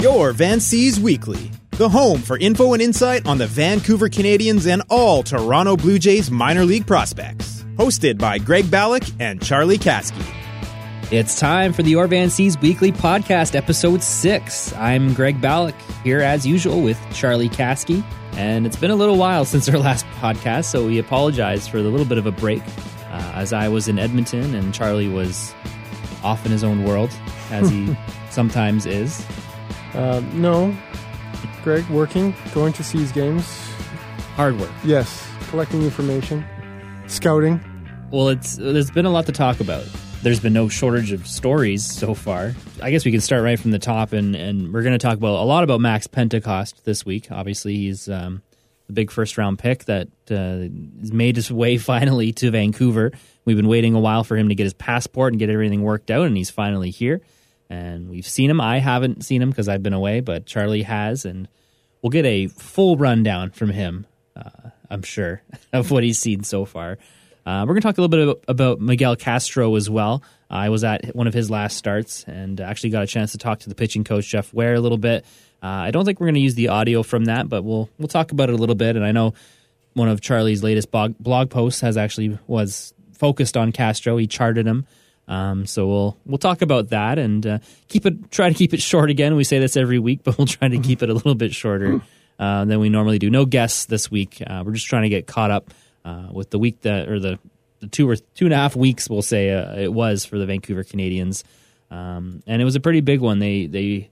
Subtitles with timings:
[0.00, 4.82] Your Van Seas Weekly, the home for info and insight on the Vancouver Canadians and
[4.88, 7.66] all Toronto Blue Jays minor league prospects.
[7.76, 10.24] Hosted by Greg Balloch and Charlie Caskey.
[11.12, 14.72] It's time for the Orvan Seas Weekly Podcast, Episode 6.
[14.72, 18.02] I'm Greg Balloch, here as usual with Charlie Caskey.
[18.36, 21.90] And it's been a little while since our last podcast, so we apologize for the
[21.90, 22.62] little bit of a break
[23.10, 25.54] uh, as I was in Edmonton and Charlie was
[26.24, 27.10] off in his own world,
[27.50, 27.94] as he
[28.30, 29.26] sometimes is.
[29.94, 30.76] Uh, no,
[31.62, 33.44] Greg, working, going to Seas games.
[34.36, 34.70] Hard work.
[34.84, 36.44] Yes, collecting information,
[37.06, 37.60] scouting.
[38.10, 39.84] Well, it's there's been a lot to talk about.
[40.22, 42.54] There's been no shortage of stories so far.
[42.82, 45.16] I guess we can start right from the top, and, and we're going to talk
[45.16, 47.28] about a lot about Max Pentecost this week.
[47.30, 48.42] Obviously, he's um,
[48.86, 50.68] the big first round pick that uh,
[51.14, 53.12] made his way finally to Vancouver.
[53.44, 56.10] We've been waiting a while for him to get his passport and get everything worked
[56.10, 57.22] out, and he's finally here.
[57.70, 58.60] And we've seen him.
[58.60, 61.48] I haven't seen him because I've been away, but Charlie has, and
[62.02, 64.06] we'll get a full rundown from him.
[64.36, 66.98] Uh, I'm sure of what he's seen so far.
[67.46, 70.22] Uh, we're going to talk a little bit about, about Miguel Castro as well.
[70.50, 73.38] Uh, I was at one of his last starts and actually got a chance to
[73.38, 75.24] talk to the pitching coach Jeff Ware a little bit.
[75.62, 78.08] Uh, I don't think we're going to use the audio from that, but we'll we'll
[78.08, 78.96] talk about it a little bit.
[78.96, 79.34] And I know
[79.92, 84.16] one of Charlie's latest blog, blog posts has actually was focused on Castro.
[84.16, 84.86] He charted him.
[85.30, 88.82] Um, so we'll we'll talk about that and uh, keep it try to keep it
[88.82, 89.36] short again.
[89.36, 92.02] We say this every week, but we'll try to keep it a little bit shorter
[92.38, 93.30] uh, than we normally do.
[93.30, 94.42] No guests this week.
[94.44, 95.70] Uh, we're just trying to get caught up
[96.04, 97.38] uh, with the week that or the,
[97.78, 100.46] the two or two and a half weeks we'll say uh, it was for the
[100.46, 101.44] Vancouver Canadians,
[101.92, 103.38] um, and it was a pretty big one.
[103.38, 104.10] They they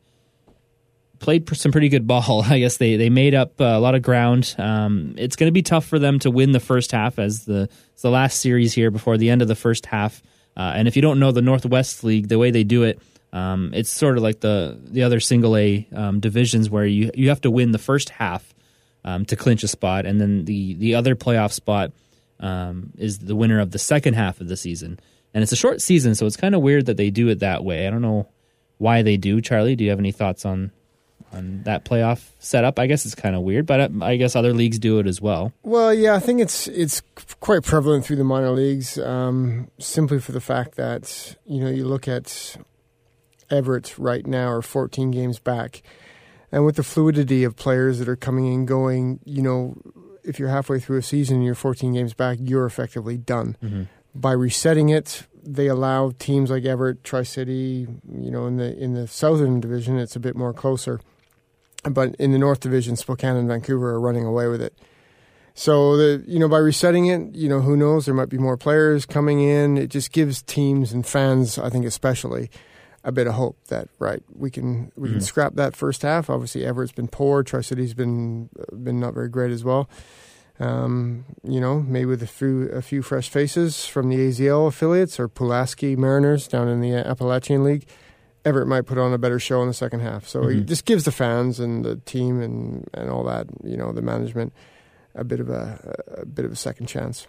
[1.19, 2.43] played some pretty good ball.
[2.47, 4.55] I guess they they made up a lot of ground.
[4.57, 7.69] Um, it's going to be tough for them to win the first half as the
[8.03, 10.23] the last series here before the end of the first half.
[10.59, 13.01] Uh, and if you don't know the Northwest League, the way they do it,
[13.33, 17.29] um, it's sort of like the the other single A um, divisions where you you
[17.29, 18.55] have to win the first half
[19.05, 21.93] um, to clinch a spot, and then the the other playoff spot
[22.41, 24.99] um, is the winner of the second half of the season.
[25.35, 27.63] And it's a short season, so it's kind of weird that they do it that
[27.63, 27.87] way.
[27.87, 28.29] I don't know
[28.79, 29.41] why they do.
[29.41, 30.73] Charlie, do you have any thoughts on
[31.33, 32.79] on that playoff setup?
[32.79, 35.21] I guess it's kind of weird, but uh, I guess other leagues do it as
[35.21, 35.53] well.
[35.63, 37.03] Well, yeah, I think it's it's
[37.41, 41.85] quite prevalent through the minor leagues, um, simply for the fact that you know you
[41.85, 42.57] look at
[43.51, 45.83] Everett right now are 14 games back,
[46.53, 49.77] and with the fluidity of players that are coming and going, you know,
[50.25, 53.57] if you're halfway through a season and you're 14 games back, you're effectively done.
[53.63, 53.83] Mm-hmm.
[54.15, 58.95] By resetting it, they allow teams like Everett, Tri City, you know, in the in
[58.95, 61.01] the Southern Division, it's a bit more closer
[61.85, 64.75] but in the North Division, Spokane and Vancouver are running away with it.
[65.55, 68.57] So the you know by resetting it, you know who knows there might be more
[68.57, 69.77] players coming in.
[69.77, 72.49] It just gives teams and fans, I think especially,
[73.03, 75.19] a bit of hope that right we can we mm-hmm.
[75.19, 76.31] can scrap that first half.
[76.31, 77.43] Obviously, Everett's been poor.
[77.43, 79.91] Tri City's been been not very great as well.
[80.61, 85.19] Um, you know, maybe with a few a few fresh faces from the AZL affiliates
[85.19, 87.89] or Pulaski Mariners down in the Appalachian League
[88.49, 90.27] Everett might put on a better show in the second half.
[90.27, 90.61] So mm-hmm.
[90.61, 94.03] it just gives the fans and the team and, and all that, you know, the
[94.03, 94.53] management
[95.15, 97.27] a bit of a, a bit of a second chance.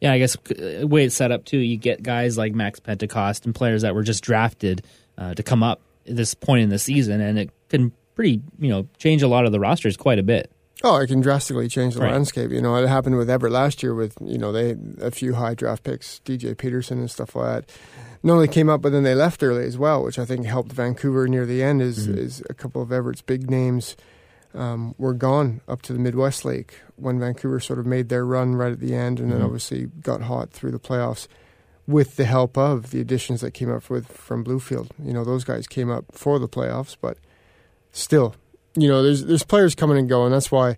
[0.00, 2.78] Yeah, I guess the uh, way it's set up too, you get guys like Max
[2.78, 4.84] Pentecost and players that were just drafted
[5.16, 8.68] uh, to come up at this point in the season, and it can pretty you
[8.68, 10.52] know change a lot of the rosters quite a bit.
[10.84, 12.12] Oh, it can drastically change the right.
[12.12, 12.52] landscape.
[12.52, 15.54] You know, it happened with Everett last year with you know they a few high
[15.54, 17.76] draft picks, DJ Peterson and stuff like that
[18.22, 20.72] not only came up, but then they left early as well, which I think helped
[20.72, 21.82] Vancouver near the end.
[21.82, 22.18] Is mm-hmm.
[22.18, 23.96] is a couple of Everett's big names
[24.54, 28.54] um, were gone up to the Midwest League when Vancouver sort of made their run
[28.54, 29.38] right at the end, and mm-hmm.
[29.38, 31.28] then obviously got hot through the playoffs
[31.86, 34.90] with the help of the additions that came up with from Bluefield.
[35.02, 37.18] You know, those guys came up for the playoffs, but
[37.92, 38.34] still,
[38.76, 40.32] you know, there's there's players coming and going.
[40.32, 40.76] That's why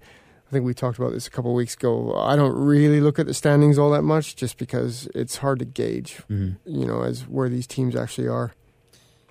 [0.50, 2.12] I think we talked about this a couple of weeks ago.
[2.16, 5.64] I don't really look at the standings all that much, just because it's hard to
[5.64, 6.54] gauge, mm-hmm.
[6.64, 8.52] you know, as where these teams actually are.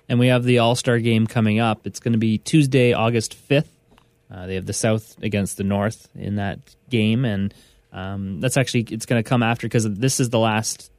[0.08, 1.86] And we have the All Star game coming up.
[1.86, 3.70] It's going to be Tuesday, August fifth.
[4.30, 6.58] Uh, they have the South against the North in that
[6.88, 7.52] game, and
[7.92, 10.90] um, that's actually it's going to come after because this is the last,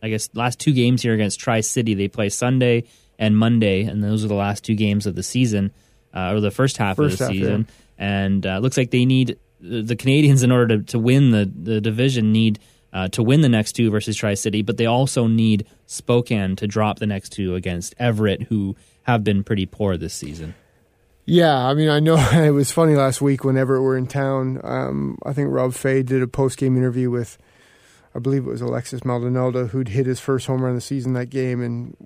[0.00, 1.94] I guess, last two games here against Tri City.
[1.94, 2.84] They play Sunday
[3.18, 5.72] and Monday, and those are the last two games of the season,
[6.14, 7.66] uh, or the first half first of the half, season.
[7.68, 7.74] Yeah.
[7.98, 11.80] And uh, looks like they need the Canadians, in order to, to win the, the
[11.80, 12.58] division, need
[12.92, 16.66] uh, to win the next two versus Tri City, but they also need Spokane to
[16.66, 20.54] drop the next two against Everett, who have been pretty poor this season.
[21.26, 24.60] Yeah, I mean, I know it was funny last week when Everett were in town.
[24.64, 27.36] Um, I think Rob Fai did a post game interview with,
[28.14, 31.12] I believe it was Alexis Maldonado, who'd hit his first home run of the season
[31.14, 31.96] that game, and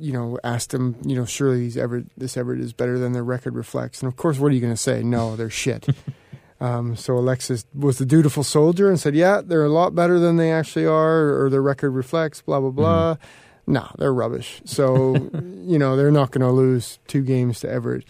[0.00, 3.24] you know, asked him, you know, surely these Everett, this Everett is better than their
[3.24, 4.00] record reflects.
[4.00, 5.02] And of course, what are you going to say?
[5.02, 5.88] No, they're shit.
[6.60, 10.36] um, so Alexis was the dutiful soldier and said, yeah, they're a lot better than
[10.36, 13.14] they actually are, or their record reflects, blah, blah, blah.
[13.14, 13.72] Mm-hmm.
[13.72, 14.60] No, they're rubbish.
[14.64, 15.14] So,
[15.64, 18.04] you know, they're not going to lose two games to Everett.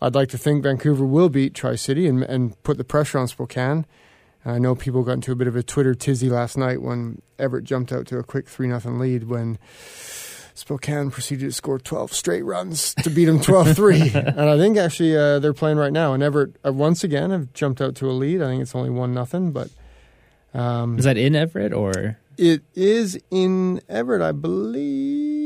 [0.00, 3.28] I'd like to think Vancouver will beat Tri City and, and put the pressure on
[3.28, 3.84] Spokane.
[4.44, 7.64] I know people got into a bit of a Twitter tizzy last night when Everett
[7.64, 9.58] jumped out to a quick 3 0 lead when
[10.54, 14.00] Spokane proceeded to score 12 straight runs to beat them 12 3.
[14.14, 16.12] and I think actually uh, they're playing right now.
[16.12, 18.42] And Everett, uh, once again, have jumped out to a lead.
[18.42, 19.70] I think it's only 1 nothing, but.
[20.52, 22.18] Um, is that in Everett or?
[22.36, 25.40] It is in Everett, I believe.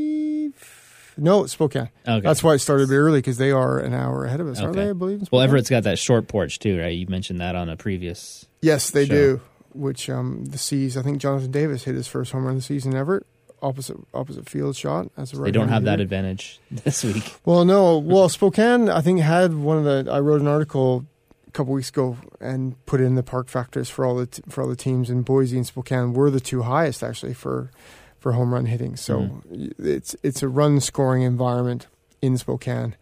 [1.17, 1.89] No, it's Spokane.
[2.07, 2.21] Okay.
[2.21, 4.59] That's why it started a bit early because they are an hour ahead of us,
[4.59, 4.67] okay.
[4.67, 4.89] are they?
[4.89, 5.29] I believe.
[5.31, 6.89] well, Everett's got that short porch too, right?
[6.89, 8.45] You mentioned that on a previous.
[8.61, 9.13] Yes, they show.
[9.13, 9.41] do.
[9.73, 12.63] Which um, the Seas, I think Jonathan Davis hit his first home run of the
[12.63, 12.95] season.
[12.95, 13.25] Everett
[13.65, 15.45] opposite opposite field shot as a right.
[15.45, 17.35] They don't have that advantage this week.
[17.45, 17.97] Well, no.
[17.97, 20.11] Well, Spokane, I think had one of the.
[20.11, 21.05] I wrote an article
[21.47, 24.61] a couple weeks ago and put in the park factors for all the t- for
[24.61, 27.71] all the teams, and Boise and Spokane were the two highest actually for
[28.19, 28.95] for home run hitting.
[28.95, 29.73] So mm.
[29.79, 31.87] it's it's a run scoring environment
[32.21, 32.95] in Spokane.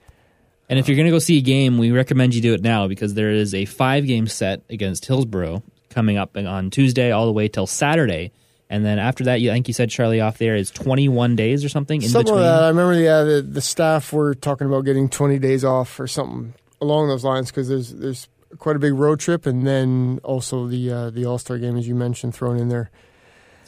[0.70, 2.88] And if you're going to go see a game, we recommend you do it now
[2.88, 7.32] because there is a five game set against Hillsboro coming up on Tuesday all the
[7.32, 8.32] way till Saturday.
[8.74, 11.64] And then after that, you, I think you said Charlie off there is 21 days
[11.64, 12.42] or something in something between.
[12.44, 12.64] Like that.
[12.64, 16.56] I remember yeah, the, the staff were talking about getting 20 days off or something
[16.82, 18.28] along those lines because there's there's
[18.58, 21.88] quite a big road trip and then also the uh, the All Star game as
[21.88, 22.90] you mentioned thrown in there.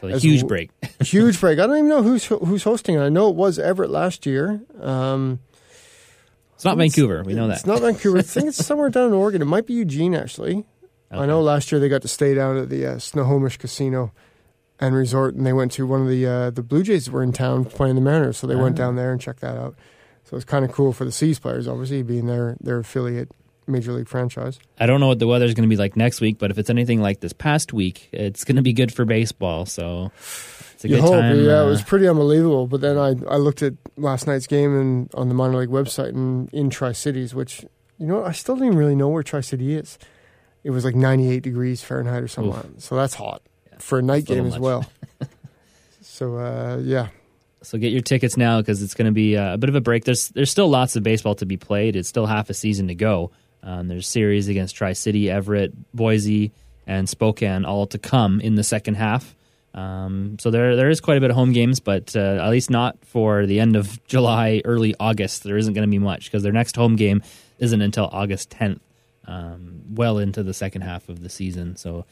[0.01, 0.71] So a huge break.
[0.99, 1.59] A huge break.
[1.59, 3.01] I don't even know who's who's hosting it.
[3.01, 4.59] I know it was Everett last year.
[4.81, 5.39] Um,
[6.55, 7.21] it's not Vancouver.
[7.23, 7.57] We know that.
[7.57, 8.17] It's not Vancouver.
[8.17, 9.43] I think it's somewhere down in Oregon.
[9.43, 10.65] It might be Eugene actually.
[11.11, 11.21] Okay.
[11.21, 14.11] I know last year they got to stay down at the uh, Snohomish Casino
[14.79, 17.31] and Resort, and they went to one of the uh, the Blue Jays were in
[17.31, 18.83] town playing the Mariners, so they went ah.
[18.83, 19.75] down there and checked that out.
[20.25, 23.29] So it's kind of cool for the Seas players, obviously being their their affiliate
[23.67, 24.59] major league franchise.
[24.79, 26.57] I don't know what the weather is going to be like next week, but if
[26.57, 29.65] it's anything like this past week, it's going to be good for baseball.
[29.65, 30.11] So
[30.73, 31.39] it's a you good hope, time.
[31.39, 32.67] Yeah, uh, it was pretty unbelievable.
[32.67, 36.09] But then I I looked at last night's game and on the minor league website
[36.09, 37.63] and in Tri Cities, which
[37.97, 39.97] you know I still didn't really know where Tri City is.
[40.63, 42.79] It was like 98 degrees Fahrenheit or something.
[42.79, 43.43] So that's hot
[43.79, 44.85] for a night game as well.
[46.01, 47.07] so uh, yeah.
[47.61, 49.81] So get your tickets now because it's going to be uh, a bit of a
[49.81, 50.05] break.
[50.05, 51.95] There's there's still lots of baseball to be played.
[51.95, 53.31] It's still half a season to go.
[53.63, 56.51] Um, there's series against Tri City, Everett, Boise,
[56.85, 59.35] and Spokane all to come in the second half.
[59.73, 62.69] Um, so there there is quite a bit of home games, but uh, at least
[62.69, 65.43] not for the end of July, early August.
[65.43, 67.23] There isn't going to be much because their next home game
[67.59, 68.79] isn't until August 10th,
[69.25, 71.75] um, well into the second half of the season.
[71.75, 72.05] So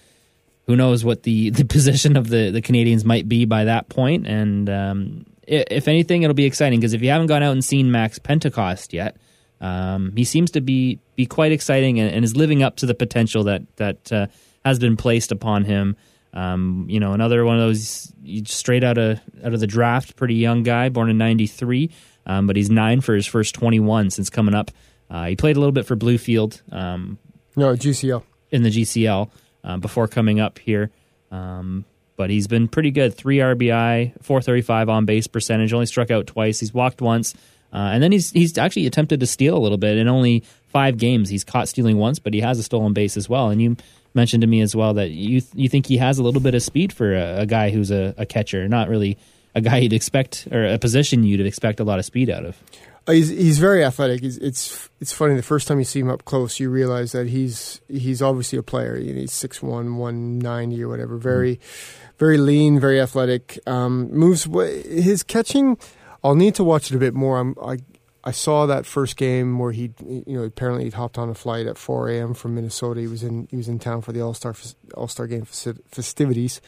[0.65, 4.27] who knows what the, the position of the, the Canadians might be by that point.
[4.27, 7.92] And um, if anything, it'll be exciting because if you haven't gone out and seen
[7.92, 9.18] Max Pentecost yet,
[9.62, 12.94] um, he seems to be be quite exciting and, and, is living up to the
[12.94, 14.27] potential that that uh,
[14.65, 15.95] has been placed upon him.
[16.33, 18.12] Um, you know, another one of those
[18.44, 21.92] straight out of out of the draft, pretty young guy, born in '93,
[22.25, 24.69] um, but he's nine for his first 21 since coming up.
[25.09, 26.62] Uh, he played a little bit for Bluefield.
[26.74, 27.18] Um,
[27.56, 29.30] no, GCL in the GCL
[29.63, 30.92] uh, before coming up here.
[31.31, 33.15] Um, but he's been pretty good.
[33.15, 35.74] Three RBI, 435 on base percentage.
[35.74, 36.60] Only struck out twice.
[36.60, 37.33] He's walked once.
[37.74, 40.97] Uh, and then he's he's actually attempted to steal a little bit in only five
[40.97, 41.30] games.
[41.30, 43.49] He's caught stealing once, but he has a stolen base as well.
[43.49, 43.76] And you
[44.14, 46.61] mentioned to me as well that you you think he has a little bit of
[46.61, 49.18] speed for a, a guy who's a, a, catcher, not really
[49.56, 52.61] a guy you'd expect or a position you'd expect a lot of speed out of.
[53.06, 54.22] Uh, he's he's very athletic.
[54.22, 55.36] He's, it's it's funny.
[55.36, 58.64] The first time you see him up close, you realize that he's he's obviously a
[58.64, 58.98] player.
[58.98, 61.18] He's 6'1", 190 or whatever.
[61.18, 62.18] Very mm-hmm.
[62.18, 63.60] very lean, very athletic.
[63.68, 65.78] Um, moves his catching
[66.24, 67.38] I'll need to watch it a bit more.
[67.40, 67.80] I'm, I
[68.24, 71.68] I saw that first game where he, you know, apparently he'd hopped on a flight
[71.68, 72.33] at 4 a.m.
[72.33, 73.02] from Minnesota.
[73.02, 74.56] He was in he was in town for the All Star
[74.95, 76.62] All Star Game festivities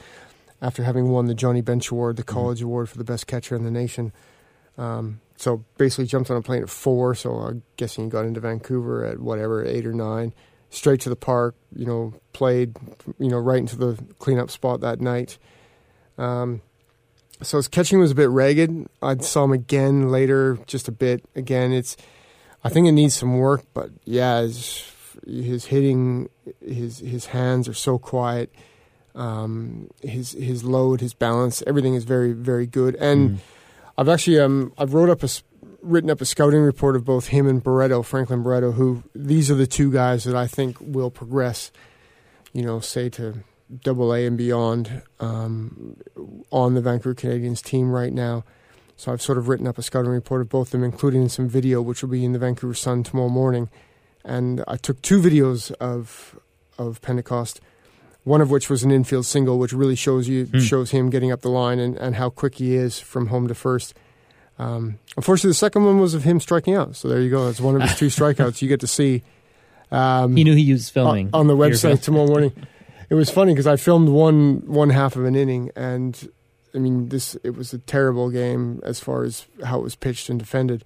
[0.61, 2.33] after having won the Johnny Bench Award, the mm-hmm.
[2.33, 2.67] college mm-hmm.
[2.67, 4.11] award for the best catcher in the nation.
[4.77, 7.15] Um, so basically, jumped on a plane at four.
[7.15, 10.33] So I'm guessing he got into Vancouver at whatever eight or nine.
[10.69, 12.75] Straight to the park, you know, played,
[13.19, 15.37] you know, right into the cleanup spot that night.
[16.17, 16.61] Um,
[17.41, 18.87] so his catching was a bit ragged.
[19.01, 21.23] I saw him again later, just a bit.
[21.35, 21.97] Again, it's
[22.63, 24.91] I think it needs some work, but yeah, his,
[25.25, 26.29] his hitting,
[26.65, 28.51] his his hands are so quiet.
[29.13, 32.95] Um, his his load, his balance, everything is very very good.
[32.95, 33.37] And mm.
[33.97, 35.29] I've actually um I've wrote up a
[35.81, 39.55] written up a scouting report of both him and Barreto, Franklin Barreto, who these are
[39.55, 41.71] the two guys that I think will progress.
[42.53, 43.43] You know, say to
[43.81, 45.97] double A and beyond um,
[46.51, 48.43] on the Vancouver Canadians team right now.
[48.97, 51.49] So I've sort of written up a scouting report of both of them, including some
[51.49, 53.69] video, which will be in the Vancouver Sun tomorrow morning.
[54.23, 56.39] And I took two videos of
[56.77, 57.61] of Pentecost,
[58.25, 60.59] one of which was an infield single, which really shows you Hmm.
[60.59, 63.55] shows him getting up the line and, and how quick he is from home to
[63.55, 63.93] first.
[64.59, 66.95] Um, unfortunately, the second one was of him striking out.
[66.97, 67.47] So there you go.
[67.47, 69.23] It's one of his two strikeouts you get to see.
[69.91, 72.51] Um, He knew he was filming on, on the website tomorrow morning.
[73.07, 76.27] It was funny because I filmed one one half of an inning, and
[76.73, 80.27] I mean this it was a terrible game as far as how it was pitched
[80.27, 80.83] and defended.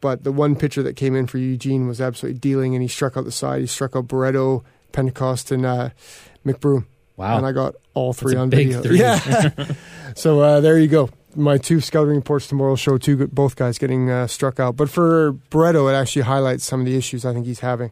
[0.00, 3.18] But the one pitcher that came in for Eugene was absolutely dealing, and he struck
[3.18, 3.60] out the side.
[3.60, 5.90] He struck out Barreto, Pentecost, and uh,
[6.44, 7.36] McBroom, Wow.
[7.38, 8.82] and I got all three a on video.
[8.82, 8.98] three.
[8.98, 9.72] Yeah.
[10.16, 11.10] so uh, there you go.
[11.34, 14.76] My two scouting reports tomorrow show two both guys getting uh, struck out.
[14.76, 17.90] But for Barreto, it actually highlights some of the issues I think he's having.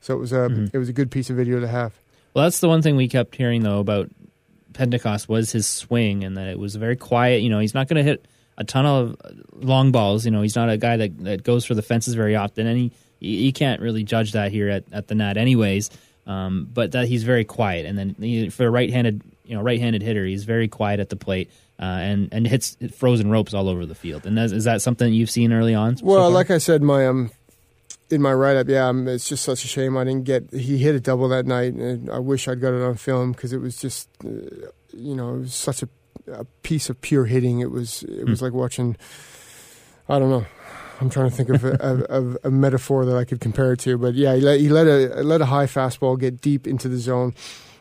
[0.00, 0.70] So it was a Mhm.
[0.72, 1.94] it was a good piece of video to have.
[2.34, 4.08] Well, that's the one thing we kept hearing though about
[4.72, 7.42] Pentecost was his swing, and that it was very quiet.
[7.42, 8.26] You know, he's not going to hit
[8.58, 9.16] a ton of
[9.54, 10.24] long balls.
[10.24, 12.78] You know, he's not a guy that, that goes for the fences very often, and
[12.78, 15.88] he you can't really judge that here at, at the Nat, anyways.
[16.26, 20.02] Um, but that he's very quiet, and then he, for a right-handed you know right-handed
[20.02, 21.50] hitter, he's very quiet at the plate.
[21.78, 25.12] Uh, and and hits frozen ropes all over the field, and that's, is that something
[25.12, 25.94] you've seen early on?
[26.02, 26.30] Well, far?
[26.30, 27.30] like I said, my um,
[28.10, 30.52] in my write up, yeah, um, it's just such a shame I didn't get.
[30.52, 33.52] He hit a double that night, and I wish I'd got it on film because
[33.52, 34.28] it was just, uh,
[34.92, 35.88] you know, it was such a,
[36.32, 37.60] a piece of pure hitting.
[37.60, 38.96] It was it was like watching.
[40.08, 40.46] I don't know.
[41.00, 41.74] I'm trying to think of a,
[42.08, 44.86] of, a metaphor that I could compare it to, but yeah, he let, he let
[44.86, 47.34] a let a high fastball get deep into the zone.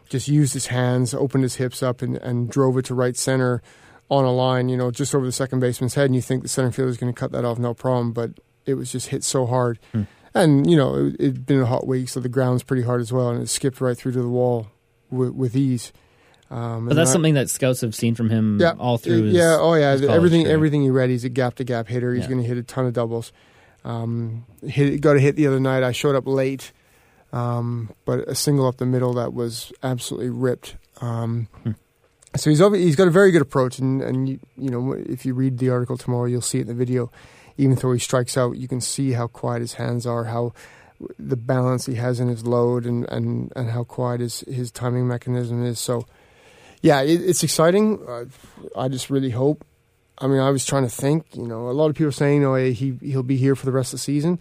[0.10, 3.62] Just used his hands, opened his hips up, and, and drove it to right center
[4.10, 6.48] on a line, you know, just over the second baseman's head, and you think the
[6.50, 8.12] center fielder is going to cut that off, no problem.
[8.12, 8.32] But
[8.66, 10.04] it was just hit so hard, Hmm.
[10.34, 13.12] and you know, it, it'd been a hot week, so the ground's pretty hard as
[13.12, 14.68] well, and it skipped right through to the wall
[15.10, 15.92] with, with ease.
[16.56, 19.24] Um, but that's I- something that scouts have seen from him yeah, all through.
[19.24, 20.54] His, yeah, oh yeah, everything career.
[20.54, 22.14] everything he read, he's a gap to gap hitter.
[22.14, 22.30] He's Yeah.
[22.30, 23.34] going to hit a ton of doubles.
[23.84, 25.84] Um, hit got a hit the other night.
[25.84, 26.72] I showed up late,
[27.34, 30.76] um, but a single up the middle that was absolutely ripped.
[31.02, 31.72] Um, Hmm.
[32.38, 35.34] So he's he's got a very good approach, and and you, you know if you
[35.34, 37.10] read the article tomorrow, you'll see it in the video.
[37.58, 40.52] Even though he strikes out, you can see how quiet his hands are, how
[41.18, 45.08] the balance he has in his load, and and, and how quiet his his timing
[45.08, 45.80] mechanism is.
[45.80, 46.06] So,
[46.86, 48.00] yeah, it, it's exciting.
[48.08, 48.26] Uh,
[48.78, 49.66] I just really hope.
[50.20, 51.26] I mean, I was trying to think.
[51.36, 53.72] You know, a lot of people are saying, "Oh, he he'll be here for the
[53.72, 54.40] rest of the season."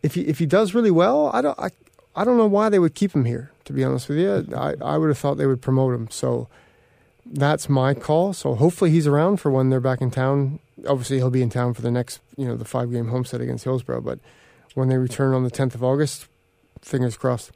[0.00, 1.70] If he if he does really well, I don't I,
[2.14, 3.50] I don't know why they would keep him here.
[3.64, 6.08] To be honest with you, I I would have thought they would promote him.
[6.08, 6.48] So
[7.26, 8.32] that's my call.
[8.32, 10.60] So hopefully he's around for when they're back in town.
[10.86, 13.64] Obviously, he'll be in town for the next you know the five game homeset against
[13.64, 14.02] Hillsboro.
[14.02, 14.20] But
[14.74, 16.28] when they return on the tenth of August,
[16.80, 17.50] fingers crossed.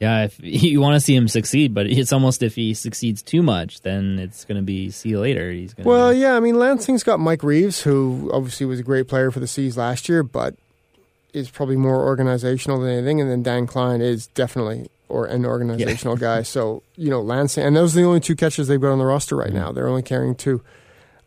[0.00, 3.42] Yeah, if you want to see him succeed, but it's almost if he succeeds too
[3.42, 5.50] much, then it's going to be see you later.
[5.50, 8.84] He's going Well, be, yeah, I mean, Lansing's got Mike Reeves, who obviously was a
[8.84, 10.54] great player for the Seas last year, but
[11.32, 13.20] is probably more organizational than anything.
[13.20, 16.42] And then Dan Klein is definitely or an organizational guy.
[16.42, 19.04] So you know, Lansing, and those are the only two catchers they've got on the
[19.06, 19.72] roster right now.
[19.72, 20.62] They're only carrying two.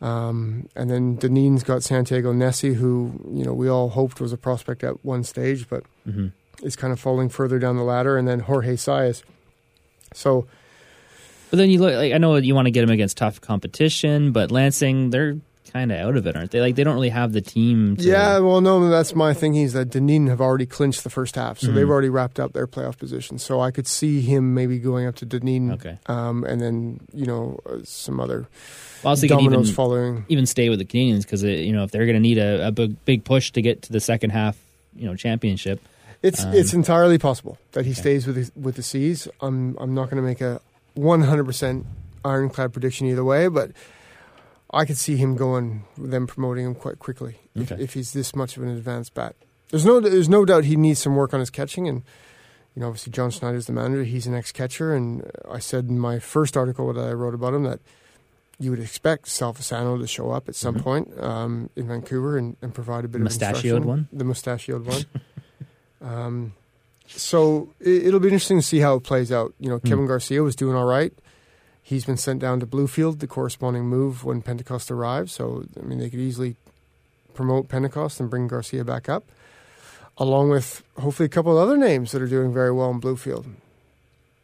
[0.02, 4.38] Um, and then Dunedin's got Santiago Nessy, who you know we all hoped was a
[4.38, 6.32] prospect at one stage, but Mhm.
[6.64, 8.18] Is kind of falling further down the ladder.
[8.18, 9.24] And then Jorge Saez.
[10.14, 10.46] So
[11.50, 14.32] But then you look like I know you want to get him against tough competition,
[14.32, 15.38] but Lansing they're
[15.72, 16.60] kind of out of it, aren't they?
[16.60, 17.96] Like they don't really have the team.
[17.96, 21.36] To, Yeah, well, no, that's my thinking is that Dunedin have already clinched the first
[21.36, 21.76] half, so Mhm.
[21.76, 23.38] they've already wrapped up their playoff position.
[23.40, 25.98] So I could see him maybe going up to Dunedin, Okay.
[26.08, 28.48] um, and then you know uh, some other
[29.02, 30.26] Well, thinking dominoes even following.
[30.28, 32.72] even stay with the Canadians because you know if they're going to need a, a
[32.74, 34.58] big big push to get to the second half,
[34.94, 35.80] you know, championship.
[36.22, 38.02] It's Um, it's entirely possible that he okay.
[38.02, 39.28] stays with the, with the Seas.
[39.42, 40.62] I'm I'm not going to make a
[40.96, 41.86] 100 percent
[42.24, 43.72] ironclad prediction either way, but
[44.72, 47.84] I could see him going them promoting him quite quickly if, Okay.
[47.84, 49.36] if he's this much of an advanced bat.
[49.72, 52.04] There's no there's no doubt he needs some work on his catching and.
[52.74, 54.06] You know, obviously John Schneider's the manager.
[54.06, 57.64] He's an ex-catcher, and I said in my first article that I wrote about him
[57.64, 57.82] that
[58.60, 60.82] you would expect Sal Fasano to show up at some Mhm.
[60.82, 63.86] point um, in Vancouver and, and provide a bit Mustachioed of instruction.
[63.86, 64.08] one?
[64.14, 65.04] the mustachioed one.
[66.02, 66.54] um,
[67.08, 69.54] so it, it'll be interesting to see how it plays out.
[69.60, 69.88] You know, Hmm.
[69.88, 71.14] Kevin Garcia was doing all right.
[71.84, 75.34] He's been sent down to Bluefield, the corresponding move when Pentecost arrives.
[75.34, 76.56] So I mean, they could easily
[77.34, 79.26] promote Pentecost and bring Garcia back up,
[80.18, 83.46] along with hopefully a couple of other names that are doing very well in Bluefield.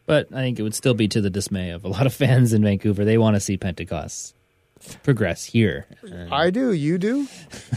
[0.06, 2.54] But I think it would still be to the dismay of a lot of fans
[2.54, 3.04] in Vancouver.
[3.06, 4.34] They want to see Pentecost
[5.04, 5.86] progress here.
[6.32, 7.28] I do, you do.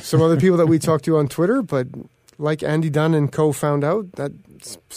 [0.00, 1.88] Some other people that we talked to on Twitter, but
[2.40, 4.32] like Andy Dunn and co found out that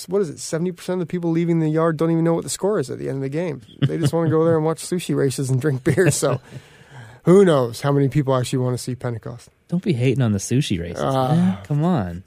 [0.08, 2.44] what is it, seventy percent of the people leaving the yard don't even know what
[2.44, 3.62] the score is at the end of the game.
[3.82, 6.10] They just want to go there and watch sushi races and drink beer.
[6.12, 6.42] So
[7.26, 9.50] Who knows how many people actually want to see Pentecost?
[9.70, 11.02] Don't be hating on the sushi races.
[11.02, 11.58] Ah, man.
[11.64, 12.24] Come on.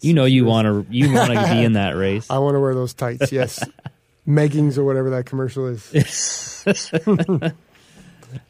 [0.00, 2.28] You know you want to you want to be in that race.
[2.30, 3.30] I want to wear those tights.
[3.30, 3.62] Yes,
[4.26, 6.64] Meggings or whatever that commercial is.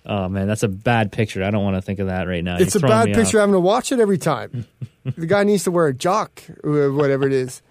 [0.06, 1.42] Oh man, that's a bad picture.
[1.42, 2.56] I don't want to think of that right now.
[2.58, 3.42] it's You're a bad picture off.
[3.42, 4.66] having to watch it every time.
[5.04, 7.62] The guy needs to wear a jock, or whatever it is.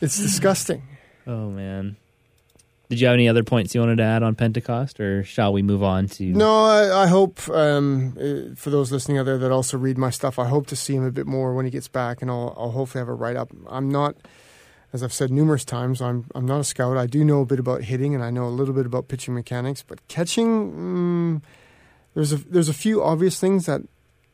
[0.00, 0.82] It's disgusting.
[1.26, 1.96] Oh man.
[2.88, 5.62] Did you have any other points you wanted to add on Pentecost, or shall we
[5.62, 6.24] move on to?
[6.24, 10.10] No, I, I hope um, uh, for those listening out there that also read my
[10.10, 12.54] stuff, I hope to see him a bit more when he gets back, and I'll,
[12.54, 13.50] I'll hopefully have a write up.
[13.66, 14.16] I'm not,
[14.92, 16.98] as I've said numerous times, I'm I'm not a scout.
[16.98, 19.32] I do know a bit about hitting, and I know a little bit about pitching
[19.32, 21.42] mechanics, but catching, mm,
[22.12, 23.80] there's a there's a few obvious things that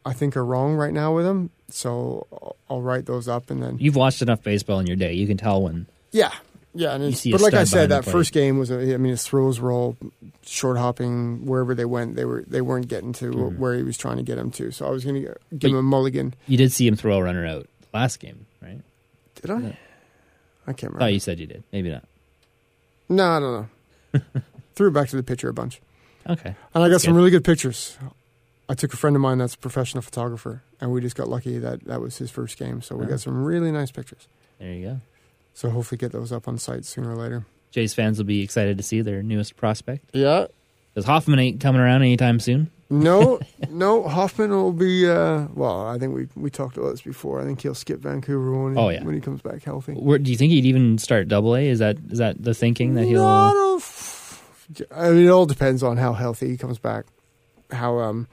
[0.04, 1.50] I think are wrong right now with him.
[1.70, 2.26] So
[2.70, 5.12] I'll, write those up, and then You've watched enough baseball in your day.
[5.12, 5.86] You can tell when.
[6.12, 6.32] yeah.
[6.74, 8.70] Yeah, and it's, but like I said, that first game was.
[8.70, 9.96] A, I mean, his throws were all
[10.44, 12.14] short hopping wherever they went.
[12.14, 13.56] They were they weren't getting to Mhm.
[13.58, 14.70] where he was trying to get him to.
[14.70, 16.34] So I was going to give him a mulligan.
[16.46, 18.80] You did see him throw a runner out last game, right?
[19.40, 19.58] Did I?
[19.60, 19.68] Yeah.
[20.66, 20.98] I can't remember.
[21.00, 21.64] thought you said you did.
[21.72, 22.04] Maybe not.
[23.08, 23.68] No, I don't
[24.14, 24.20] know.
[24.76, 25.80] Threw it back to the pitcher a bunch,
[26.28, 26.50] Okay.
[26.50, 27.18] and I got That's some good.
[27.18, 27.96] really good pictures.
[28.68, 31.58] I took a friend of mine that's a professional photographer, and we just got lucky
[31.58, 32.82] that that was his first game.
[32.82, 33.10] So we Uh-huh.
[33.12, 34.28] got some really nice pictures.
[34.58, 35.00] There you go.
[35.54, 37.44] So hopefully get those up on site sooner or later.
[37.70, 40.04] Jays fans will be excited to see their newest prospect.
[40.12, 40.46] Yeah.
[40.94, 42.70] Because Hoffman ain't coming around anytime soon.
[42.90, 43.38] No,
[43.70, 44.08] no.
[44.08, 45.06] Hoffman will be.
[45.08, 47.40] Uh, well, I think we we talked about this before.
[47.40, 49.04] I think he'll skip Vancouver when, Oh, yeah.
[49.04, 49.92] when he comes back healthy.
[49.92, 51.66] Where, do you think he'd even start Double A?
[51.68, 53.22] Is that is that the thinking that he'll?
[53.22, 53.68] No, I don't-
[54.94, 57.04] I mean, it all depends on how healthy he comes back.
[57.70, 58.26] How um.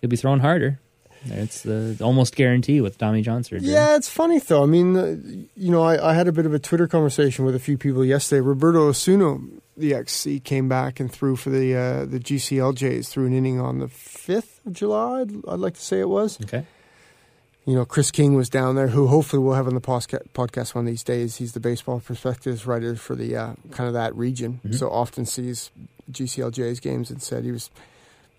[0.00, 0.78] He'll be throwing harder.
[1.26, 3.68] It's the almost guarantee with Tommy John surgery.
[3.70, 4.62] Yeah, it's funny though.
[4.62, 5.16] I mean, uh,
[5.56, 8.04] you know, I, I had a bit of a Twitter conversation with a few people
[8.04, 8.40] yesterday.
[8.40, 9.38] Roberto Osuna,
[9.76, 13.60] the XC, came back and threw for the uh, the GCL Jays through an inning
[13.60, 15.20] on the fifth of July.
[15.20, 16.40] I'd, I'd like to say it was.
[16.42, 16.66] Okay.
[17.64, 20.84] You know, Chris King was down there, who hopefully we'll have on the podcast one
[20.84, 21.36] of these days.
[21.36, 24.74] He's the Baseball Prospectus writer for the uh, kind of that region, Mhm.
[24.76, 25.70] so often sees
[26.10, 27.70] GCL Jays' games and said he was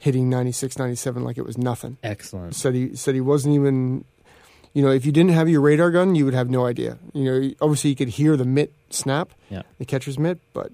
[0.04, 1.98] hitting 96, 97 like it was nothing.
[2.04, 2.56] Excellent.
[2.56, 4.04] Said he said he wasn't even.
[4.76, 6.98] You know, if you didn't have your radar gun, you would have no idea.
[7.14, 9.62] You know, obviously you could hear the mitt snap, Yeah.
[9.78, 10.72] the catcher's mitt, but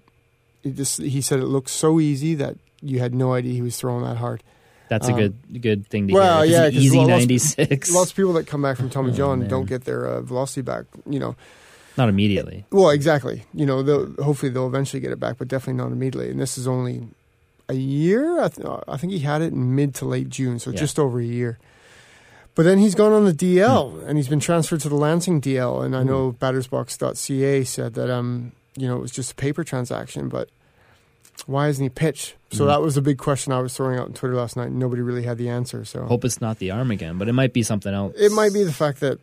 [0.64, 3.78] it just he said it looked so easy that you had no idea he was
[3.78, 4.42] throwing that hard.
[4.88, 6.52] That's a Um, good good thing to well, hear.
[6.54, 7.94] yeah, an 'cause easy lots- ninety six.
[7.94, 10.62] Lots of people that come back from Tommy Oh, John don't get their uh, velocity
[10.62, 10.86] back.
[11.08, 11.36] You know,
[11.98, 12.66] Not immediately.
[12.72, 13.44] well, exactly.
[13.54, 16.32] You know, they'll, hopefully they'll eventually get it back, but definitely not immediately.
[16.32, 17.04] And this is only
[17.70, 18.42] a year.
[18.42, 20.80] I, th- I think he had it in mid to late June, so Yeah.
[20.80, 21.58] just over a year.
[22.56, 24.08] But then he's gone on the DL, Hmm.
[24.10, 25.82] and he's been transferred to the Lansing DL.
[25.82, 30.30] And I know battersbox.ca said that um, you know, it was just a paper transaction,
[30.30, 30.50] but
[31.46, 32.36] why hasn't he pitched?
[32.52, 32.68] So Mhm.
[32.68, 34.72] that was a big question I was throwing out on Twitter last night.
[34.72, 35.86] Nobody really had the answer.
[35.86, 38.14] So Hope it's not the arm again, but it might be something else.
[38.18, 39.20] it might be the fact that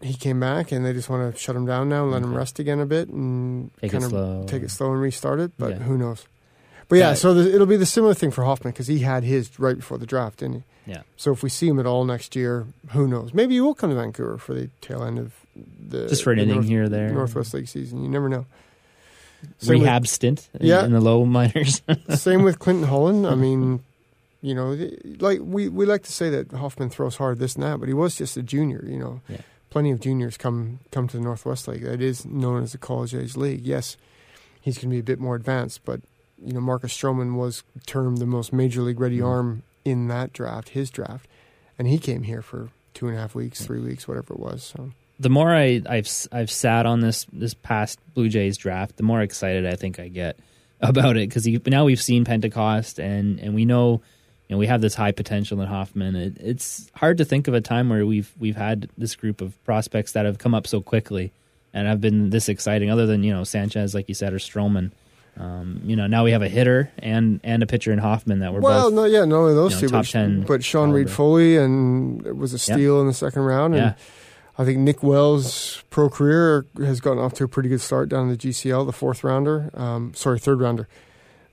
[0.00, 2.34] he came back and they just want to shut him down now and let him
[2.34, 4.44] rest again a bit and Take kind it of slow.
[4.46, 5.52] take it slow and restart it.
[5.58, 5.78] But Yeah.
[5.84, 6.26] who knows?
[6.92, 9.58] But yeah, so the, it'll be the similar thing for Hoffman because he had his
[9.58, 10.90] right before the draft, didn't he?
[10.92, 11.02] Yeah.
[11.16, 13.32] So if we see him at all next year, who knows?
[13.32, 16.38] Maybe he will come to Vancouver for the tail end of the Just for an
[16.40, 17.10] inning North- here or there.
[17.10, 18.02] Northwest League season.
[18.02, 18.46] You never know.
[19.58, 20.84] Same with- Rehab stint in- Yeah.
[20.84, 21.82] in the low minors.
[22.14, 23.24] Same with Clinton Hollon.
[23.26, 23.80] I mean,
[24.42, 24.76] you know,
[25.20, 27.94] like we, we like to say that Hoffman throws hard this and that, but he
[27.94, 28.84] was just a junior.
[28.86, 29.38] You know, Yeah.
[29.70, 31.84] plenty of juniors come come to the Northwest League.
[31.84, 33.60] That is known as the college age league.
[33.62, 33.96] Yes,
[34.60, 36.00] he's going to be a bit more advanced, but
[36.44, 39.26] you know, Marcus Stroman was termed the most major league ready Mhm.
[39.26, 41.26] arm in that draft, his draft,
[41.78, 44.62] and he came here for two and a half weeks, three weeks, whatever it was.
[44.62, 49.02] So the more I, I've I've sat on this this past Blue Jays draft, the
[49.02, 50.36] more excited I think I get
[50.80, 54.00] about it because now we've seen Pentecost and and we know
[54.48, 56.16] you know we have this high potential in Hoffman.
[56.16, 59.62] It, it's hard to think of a time where we've we've had this group of
[59.64, 61.32] prospects that have come up so quickly
[61.74, 62.90] and have been this exciting.
[62.90, 64.90] Other than you know Sanchez, like you said, or Stroman.
[65.38, 68.52] Um, you know now we have a hitter and and a pitcher in Hoffman that
[68.52, 70.62] we're well, both no, yeah, not only those you know, two, top but, 10 but
[70.62, 71.08] Sean Reid.
[71.10, 73.94] Foley and it was a steal in the second round, and yeah
[74.58, 78.24] I think Nick Wells' pro career has gotten off to a pretty good start down
[78.24, 79.70] in the GCL, the fourth rounder.
[79.72, 80.88] Um, sorry, third rounder.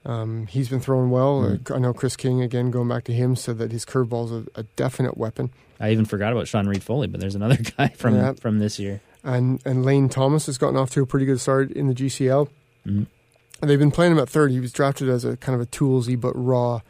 [0.06, 1.42] Um, he's been throwing well.
[1.44, 1.72] Mm.
[1.72, 4.46] Uh, I know Chris King, again, going back to him, said that his curveball's a,
[4.60, 5.50] a definite weapon.
[5.80, 8.34] I even forgot about Sean Reid Foley, but there's another guy from Yeah.
[8.34, 9.00] from this year.
[9.24, 12.50] And and Lane Thomas has gotten off to a pretty good start in the GCL.
[12.86, 13.08] Mhm.
[13.62, 14.52] And they've been playing him at third.
[14.52, 16.82] He was drafted as a kind of a toolsy but raw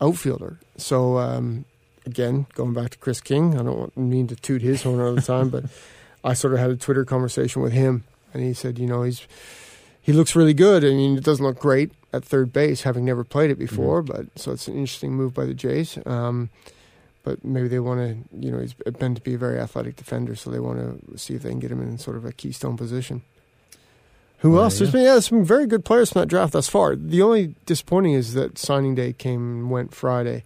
[0.00, 0.58] outfielder.
[0.76, 1.64] So um,
[2.06, 5.22] again, going back to Chris King, I don't mean to toot his horn all the
[5.22, 5.64] time, but
[6.24, 8.04] I sort of had a Twitter conversation with him,
[8.34, 9.26] and he said, you know, he's
[10.00, 10.84] he looks really good.
[10.84, 14.26] I mean, it doesn't look great at third base, having never played it before, but
[14.36, 15.98] so it's an interesting move by the Jays.
[16.06, 16.48] Um,
[17.22, 20.34] but maybe they want to, you know, he's been to be a very athletic defender,
[20.34, 20.78] so they want
[21.10, 23.22] to see if they can get him in sort of a keystone position.
[24.38, 24.78] Who else?
[24.78, 24.92] There's yeah.
[24.92, 26.94] been yeah, some very good players from that draft thus far.
[26.94, 30.44] The only disappointing is that signing day came and went Friday,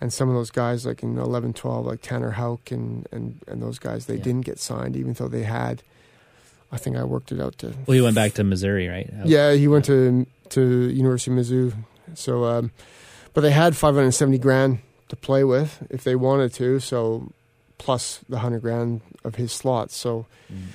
[0.00, 3.60] and some of those guys like in 11, 12, like Tanner Houck and and and
[3.62, 4.22] those guys, they Yeah.
[4.22, 5.82] didn't get signed, even though they had.
[6.72, 7.72] I think I worked it out to.
[7.86, 9.08] Well, he went back to Missouri, right?
[9.24, 11.72] Yeah, he went to to University of Mizzou.
[12.14, 12.70] So, um,
[13.32, 16.78] but they had 570 grand to play with if they wanted to.
[16.80, 17.32] So,
[17.78, 19.96] plus the hundred grand of his slots.
[19.96, 20.66] So, Mm.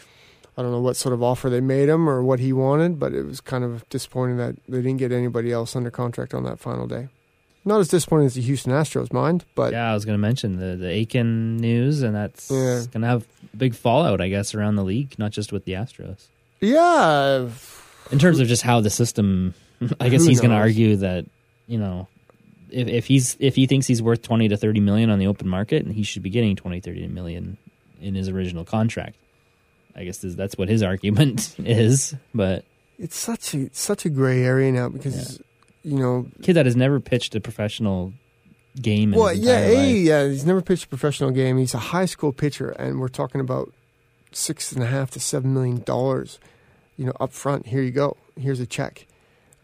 [0.60, 3.13] I don't know what sort of offer they made him or what he wanted, but
[3.13, 6.60] it was kind of disappointing that they didn't get anybody else under contract on that
[6.60, 7.08] final day.
[7.63, 10.58] Not as disappointing as the Houston Astros, mind, but yeah, I was going to mention
[10.58, 12.84] the the Aiken news, and that's Yeah.
[12.91, 13.26] going to have
[13.58, 16.28] big fallout, I guess, around the league, not just with the Astros.
[16.62, 17.48] yeah,
[18.12, 19.54] In terms of just how the system,
[20.00, 21.26] I guess he's going to argue that
[21.67, 22.08] you know,
[22.69, 25.48] if if he's if he thinks he's worth twenty to thirty million on the open
[25.48, 27.58] market, and he should be getting 20, 30 million
[28.02, 29.15] in his original contract.
[29.95, 32.15] I guess that's what his argument is.
[32.34, 32.65] But
[32.97, 35.41] it's such a such a gray area now because
[35.84, 38.13] you know kid that has never pitched a professional
[38.82, 39.13] game.
[39.13, 39.95] In Well, his yeah, entire A, life.
[39.97, 41.58] yeah, he's never pitched a professional game.
[41.58, 43.73] He's a high school pitcher, and we're talking about
[44.32, 46.39] six and a half to seven million dollars,
[46.97, 47.67] you know, up front.
[47.67, 48.15] Here you go.
[48.39, 49.06] Here's a check.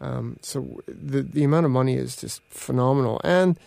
[0.00, 3.58] Um, so the the amount of money is just phenomenal, and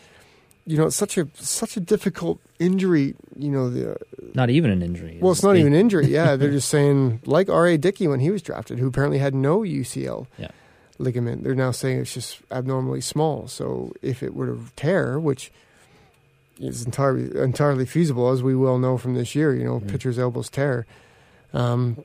[0.66, 3.16] you know, it's such a such a difficult injury.
[3.38, 3.98] You know, the
[4.36, 5.18] not even an injury.
[5.22, 6.08] well, it's not even an injury.
[6.08, 7.66] Yeah, they're just saying like R.
[7.68, 7.78] A.
[7.78, 10.50] Dickey when he was drafted, who apparently had no UCL Yeah.
[11.00, 11.44] ligament.
[11.44, 13.48] They're now saying it's just abnormally small.
[13.48, 15.52] So if it were to tear, which
[16.60, 19.88] is entirely entirely feasible, as we well know from this year, you know, Mhm.
[19.88, 20.86] pitchers' elbows tear.
[21.54, 22.04] Um,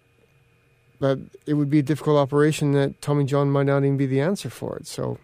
[1.00, 4.20] but it would be a difficult operation that Tommy John might not even be the
[4.20, 4.86] answer for it.
[4.86, 5.18] So,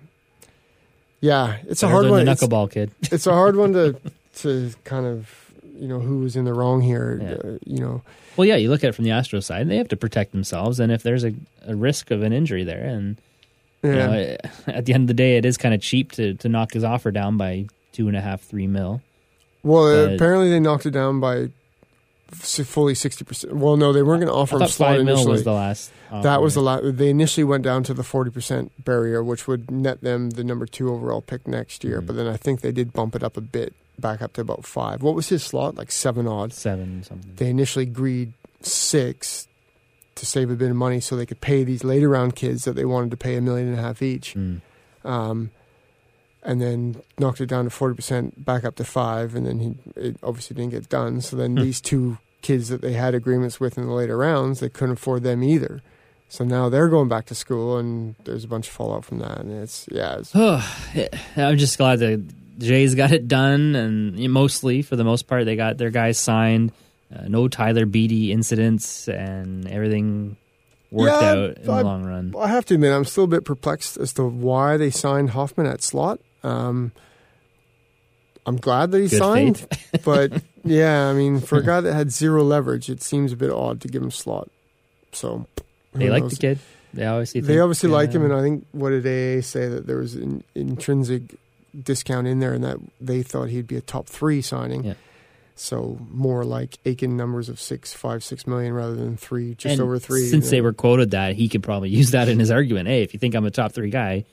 [1.21, 2.25] yeah, it's a hard one.
[2.25, 2.91] The It's, knuckleball kid.
[3.13, 3.97] it's a hard one to
[4.37, 5.29] to kind of
[5.79, 7.19] you know who was in the wrong here.
[7.23, 7.31] Yeah.
[7.53, 8.03] Uh, you know,
[8.37, 10.79] Well, yeah, you look at it from the Astros side, they have to protect themselves,
[10.81, 11.33] and if there's a,
[11.67, 13.17] a risk of an injury there, and
[13.83, 13.91] yeah.
[13.91, 16.35] you know, it- at the end of the day, it is kind of cheap to
[16.35, 19.01] to knock his offer down by two and a half, three mil.
[19.63, 21.49] Well, But- apparently they knocked it down by
[22.33, 23.55] fully sixty percent.
[23.55, 25.33] Well, no, they weren't going to offer I him slot five mil initially.
[25.33, 25.93] was the last.
[26.11, 26.23] Offer.
[26.25, 29.71] that was the la- They initially went down to the forty percent barrier, which would
[29.71, 32.01] net them the number two overall pick next year.
[32.03, 32.07] Mhm.
[32.07, 34.65] But then I think they did bump it up a bit, back up to about
[34.65, 35.03] five.
[35.03, 35.77] What was his slot?
[35.77, 36.57] Like seven odds.
[36.57, 37.33] seven something.
[37.37, 39.47] They initially agreed six
[40.17, 42.75] to save a bit of money, so they could pay these later round kids that
[42.75, 44.35] they wanted to pay a million and a half each.
[44.35, 44.61] Mm.
[45.05, 45.51] um,
[46.43, 49.75] and then knocked it down to forty percent, back up to five, and then he
[49.97, 51.21] it obviously didn't get done.
[51.21, 51.63] So then Hmm.
[51.63, 55.23] these two kids that they had agreements with in the later rounds, they couldn't afford
[55.23, 55.83] them either.
[56.31, 59.41] So now they're going back to school, and there's a bunch of fallout from that.
[59.41, 60.35] And it's yeah, it's,
[61.37, 62.23] I'm just glad the
[62.59, 66.73] Jays got it done, and mostly for the most part, they got their guys signed.
[67.15, 70.37] Uh, no Tyler Beede incidents, and everything
[70.93, 72.35] worked Yeah, out in the long run.
[72.39, 75.67] I have to admit, I'm still a bit perplexed as to why they signed Hoffman
[75.67, 76.21] at slot.
[76.43, 76.93] Um,
[78.47, 79.67] I'm glad that he Good signed,
[80.05, 83.51] but yeah, I mean, for a guy that had zero leverage, it seems a bit
[83.51, 84.49] odd to give him slot.
[85.13, 85.47] So
[85.93, 86.33] They like knows?
[86.33, 86.59] the kid.
[86.93, 87.41] They obviously.
[87.43, 90.15] They think, obviously like him, and I think what did AA say that there was
[90.15, 91.37] an intrinsic
[91.81, 94.85] discount in there, and that they thought he'd be a top three signing.
[94.85, 94.95] Yeah.
[95.55, 99.81] So more like Aiken numbers of six, five, six million rather than three, just and
[99.83, 100.27] over three.
[100.27, 102.89] Since you they were quoted that, he could probably use that in his argument.
[102.89, 104.25] Hey, if you think I'm a top three guy,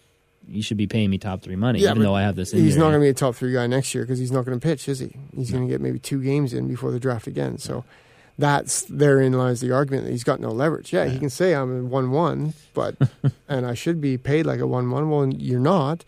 [0.48, 2.54] you should be paying me top three money, Yeah, even though I have this.
[2.54, 2.66] Injury.
[2.66, 4.58] he's not going to be a top three guy next year because he's not going
[4.60, 5.14] to pitch, is he?
[5.36, 5.58] He's No.
[5.58, 7.58] going to get maybe two games in before the draft again.
[7.58, 7.84] So
[8.38, 10.94] that's therein lies the argument that he's got no leverage.
[10.94, 12.96] Yeah, he can say I'm a one-one, but
[13.50, 15.10] and I should be paid like a one-one.
[15.10, 16.06] Well, you're not.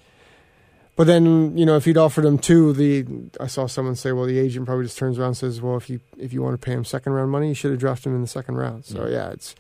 [0.95, 3.05] But then you know if he'd offered him two, the
[3.39, 5.89] I saw someone say, well, the agent probably just turns around and says, well, if
[5.89, 8.15] you if you want to pay him second round money, you should have drafted him
[8.15, 8.83] in the second round.
[8.85, 9.11] So Yeah.
[9.11, 9.55] yeah, it's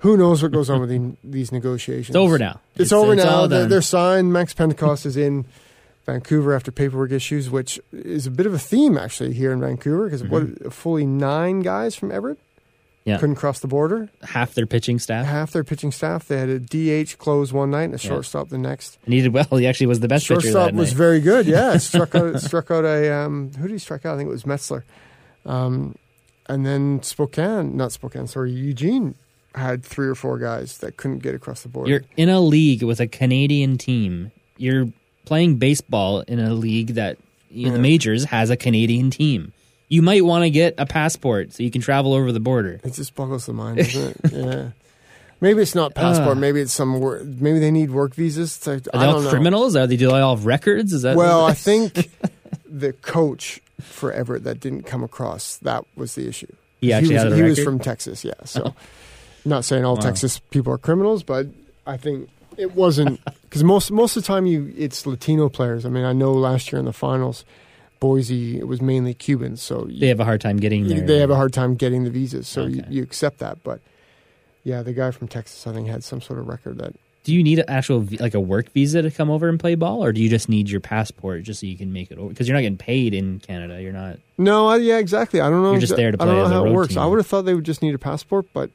[0.00, 2.08] who knows what goes on with the, these negotiations.
[2.10, 2.60] It's over now.
[2.76, 3.46] It's, over now.
[3.46, 4.32] They're, they're signed.
[4.32, 5.44] Max Pentecost is in
[6.06, 10.04] Vancouver after paperwork issues, which is a bit of a theme actually here in Vancouver
[10.04, 12.38] because what fully nine guys from Everett
[13.00, 13.10] Mm-hmm.
[13.12, 13.18] Yeah.
[13.18, 14.10] couldn't cross the border.
[14.22, 15.24] half their pitching staff.
[15.24, 16.28] Half their pitching staff.
[16.28, 18.10] They had a DH close one night and a Yeah.
[18.10, 18.98] shortstop the next.
[19.06, 19.46] And he did well.
[19.52, 20.98] He actually was the best pitcher Shortstop that was night.
[20.98, 21.46] very good.
[21.46, 24.14] Yeah, struck out struck out a um, who did he strike out?
[24.14, 24.82] I think it was Metzler.
[25.46, 25.94] Um,
[26.46, 29.14] and then Spokane, not Spokane, sorry, Eugene
[29.54, 31.90] had three or four guys that couldn't get across the border.
[31.90, 34.30] You're in a league with a Canadian team.
[34.56, 34.88] You're
[35.24, 37.18] playing baseball in a league that
[37.50, 37.72] in Yeah.
[37.72, 39.52] the majors has a Canadian team.
[39.88, 42.80] You might want to get a passport so you can travel over the border.
[42.84, 44.32] It just boggles the mind, doesn't it?
[44.32, 44.68] yeah.
[45.40, 46.36] Maybe it's not passport.
[46.36, 46.40] Uh.
[46.40, 47.00] maybe it's some.
[47.00, 48.56] Wor- maybe they need work visas.
[48.58, 49.30] To, Are I they don't all know.
[49.30, 49.74] criminals?
[49.74, 50.92] Are they do they all have records?
[50.92, 52.10] Is that Well, I think
[52.68, 56.46] the coach for Everett that didn't come across that was the issue.
[56.80, 58.34] he actually was, had a he was from Texas, yeah.
[58.44, 58.74] So,
[59.44, 60.00] not saying all Wow.
[60.02, 61.46] Texas people are criminals, but
[61.86, 65.84] I think it wasn't because most most of the time you it's Latino players.
[65.86, 67.44] I mean, I know last year in the finals,
[68.00, 71.00] Boise it was mainly Cubans, so you, they have a hard time getting there.
[71.00, 72.48] they have a hard time getting the visas.
[72.48, 72.90] So you, Okay.
[72.90, 73.80] you accept that, but
[74.64, 77.42] yeah, the guy from Texas I think had some sort of record that Do you
[77.42, 80.22] need an actual like a work visa to come over and play ball, or do
[80.22, 82.28] you just need your passport just so you can make it over?
[82.30, 83.80] Because you're not getting paid in Canada.
[83.82, 84.18] You're not.
[84.38, 85.40] No, I, yeah, exactly.
[85.42, 85.72] I don't know.
[85.72, 86.96] You're just there to I don't play know as a how it works.
[86.96, 88.70] I would have thought they would just need a passport, but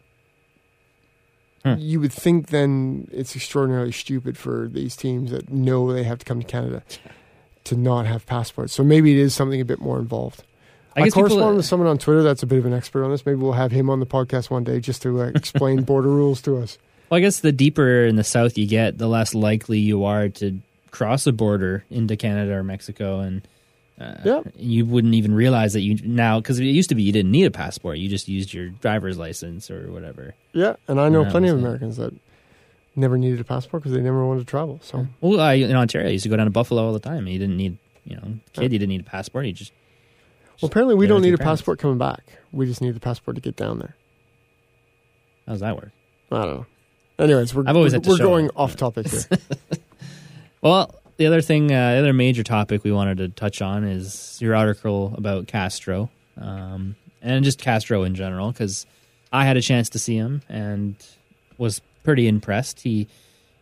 [1.65, 1.77] Hmm.
[1.79, 6.25] you would think then it's extraordinarily stupid for these teams that know they have to
[6.25, 6.83] come to Canada
[7.63, 8.71] to not have passports.
[8.71, 10.43] So maybe it is something a bit more involved.
[10.95, 13.25] I I, correspond with someone on Twitter that's a bit of an expert on this.
[13.25, 16.39] Maybe we'll have him on the podcast one day just to uh, explain border rules
[16.43, 16.77] to us.
[17.09, 20.29] Well, I guess the deeper in the south you get, the less likely you are
[20.29, 20.59] to
[20.91, 23.41] cross a border into Canada or Mexico, and
[23.99, 24.41] uh, Yeah.
[24.55, 27.45] you wouldn't even realize that you now because it used to be you didn't need
[27.45, 30.35] a passport; you just used your driver's license or whatever.
[30.53, 31.57] Yeah, and I know Yeah, plenty of.
[31.57, 32.13] Americans that
[32.95, 34.79] never needed a passport because they never wanted to travel.
[34.83, 37.19] So Well, I, in Ontario, I used to go down to Buffalo all the time.
[37.19, 39.45] and You didn't need, you know, kid, you didn't need a passport.
[39.45, 39.71] You just
[40.61, 41.61] well, apparently we don't need a parents.
[41.61, 42.23] passport coming back.
[42.53, 43.95] We just need the passport to get down there.
[45.45, 45.91] how does that work?
[46.31, 46.65] I don't know.
[47.19, 48.51] Anyways, we're I've always we're, we're going it.
[48.55, 49.21] off topic here.
[50.61, 54.37] Well, the other thing, uh, the other major topic we wanted to touch on is
[54.41, 58.85] your article about Castro, um, and just Castro in general, because
[59.31, 60.95] I had a chance to see him and
[61.57, 62.81] was pretty impressed.
[62.81, 63.07] He,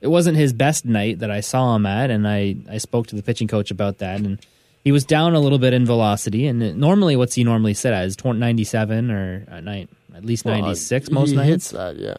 [0.01, 3.15] it wasn't his best night that I saw him at, and I, I spoke to
[3.15, 4.39] the pitching coach about that, and
[4.83, 6.45] he was down a little bit in velocity.
[6.47, 10.25] And it- normally, what's he normally sit at is 20, 97 or at night, at
[10.25, 12.17] least Well, 96 he most nights hits that, yeah.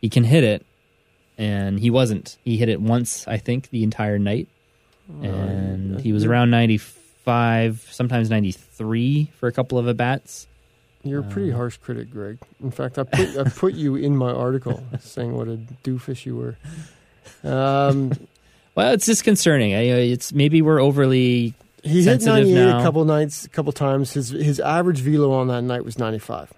[0.00, 0.66] he can hit it,
[1.38, 2.36] and he wasn't.
[2.44, 4.48] He hit it once, I think, the entire night,
[5.22, 9.96] and Uh, he was around ninety five, sometimes ninety three for a couple of at
[9.96, 10.46] bats.
[11.04, 12.38] You're a pretty uh, harsh critic, Greg.
[12.62, 16.36] In fact, I put I put you in my article saying what a doofus you
[16.36, 16.56] were.
[17.48, 18.12] Um,
[18.74, 19.72] Well, it's disconcerting.
[19.74, 21.54] I, uh, it's maybe we're overly.
[21.82, 22.78] he hit Sensitive 98 now.
[22.78, 24.12] a couple nights, a couple times.
[24.12, 26.52] His his average velo on that night was 95.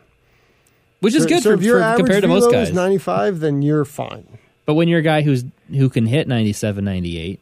[0.98, 2.70] Which is So- good so for, if your for- average compared to most guys.
[2.70, 4.26] is 95, then you're fine.
[4.66, 7.38] but when you're a guy who's who can hit 97, 98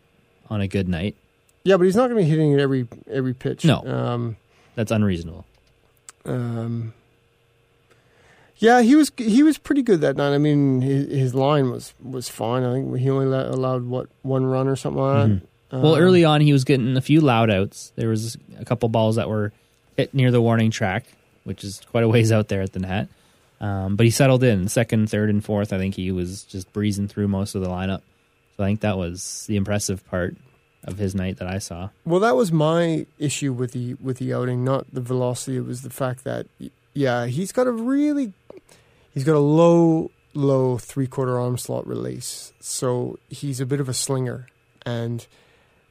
[0.50, 1.14] on a good night,
[1.64, 3.64] Yeah, but he's not going to be hitting it every every pitch.
[3.64, 3.85] No.
[3.87, 4.37] Um,
[4.74, 5.44] that's unreasonable.
[6.24, 6.92] Um,
[8.59, 10.35] yeah, he was he was pretty good that night.
[10.35, 12.62] I mean, his, his line was was fine.
[12.64, 15.40] I think he only let, allowed what one run or something like Mhm.
[15.70, 15.80] that.
[15.82, 17.92] Well, Um, early on, he was getting a few loud outs.
[17.96, 19.52] There was a couple balls that were
[19.96, 21.04] hit near the warning track,
[21.44, 23.09] which is quite a ways out there at the net.
[23.61, 25.72] Um, but he settled in second, third, and fourth.
[25.72, 28.02] I think he was just breezing through most of the lineup.
[28.56, 30.36] So I think that was the impressive part
[30.84, 31.90] of his night that I saw.
[32.04, 35.56] Well, that was my issue with the with the outing, not the velocity.
[35.56, 36.46] It was the fact that
[36.94, 38.32] yeah, he's got a really
[39.12, 43.88] he's got a low low three quarter arm slot release, so he's a bit of
[43.88, 44.46] a slinger,
[44.84, 45.26] and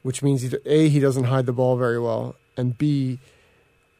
[0.02, 3.18] which means he, a he doesn't hide the ball very well, and b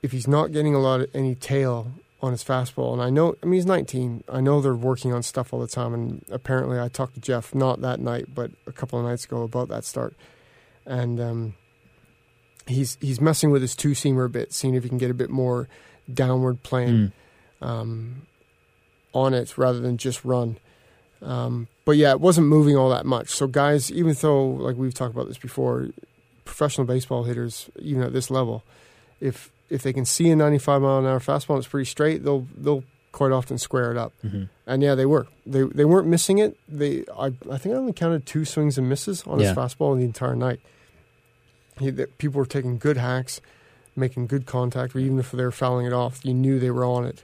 [0.02, 3.34] if he's not getting a lot of any tail on his fastball, and I know
[3.42, 6.78] I mean he's 19, I know they're working on stuff all the time, and apparently
[6.80, 9.84] I talked to Jeff not that night, but a couple of nights ago about that
[9.84, 10.14] start
[10.86, 11.54] and um,
[12.66, 15.14] he's he's messing with his two seamer a bit, seeing if he can get a
[15.14, 15.68] bit more
[16.12, 17.12] downward plane
[17.60, 17.66] Mm.
[17.66, 18.26] um,
[19.12, 20.58] on it rather than just run.
[21.22, 23.30] Um, but yeah, it wasn't moving all that much.
[23.30, 25.88] So guys, even though like we've talked about this before,
[26.44, 28.62] professional baseball hitters, even at this level,
[29.20, 32.22] if if they can see a 95 mile an hour fastball and it's pretty straight,
[32.24, 34.12] they'll they'll quite often square it up.
[34.24, 34.48] Mhm.
[34.66, 35.26] And yeah, they were.
[35.46, 36.56] They they weren't missing it.
[36.68, 39.48] They I I think I only counted two swings and misses on Yeah.
[39.48, 40.60] his fastball the entire night.
[41.78, 43.40] He, that people were taking good hacks,
[43.94, 46.84] making good contact, or even if they were fouling it off, you knew they were
[46.86, 47.22] on it.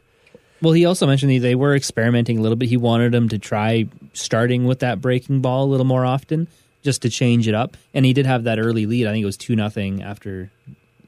[0.61, 2.68] Well, he also mentioned that they were experimenting a little bit.
[2.68, 6.48] He wanted him to try starting with that breaking ball a little more often,
[6.83, 7.76] just to change it up.
[7.94, 9.07] And he did have that early lead.
[9.07, 10.50] I think it was two nothing after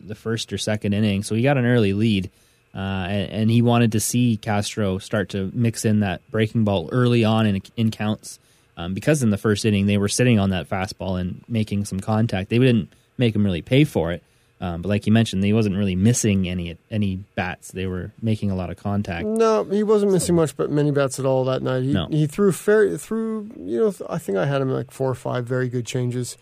[0.06, 2.30] the first or second inning, so he got an early lead.
[2.74, 6.88] Uh, and, and he wanted to see Castro start to mix in that breaking ball
[6.90, 8.40] early on in, in counts,
[8.76, 12.00] um, because in the first inning they were sitting on that fastball and making some
[12.00, 12.50] contact.
[12.50, 14.24] They didn't make him really pay for it,
[14.60, 17.70] um, but like you mentioned, he wasn't really missing any any bats.
[17.70, 19.24] They were making a lot of contact.
[19.24, 21.84] No, he wasn't missing much, but many bats at all that night.
[21.84, 22.08] He, No.
[22.08, 23.50] he threw fair through.
[23.56, 26.36] You know, I think I had him like four or five very good changes.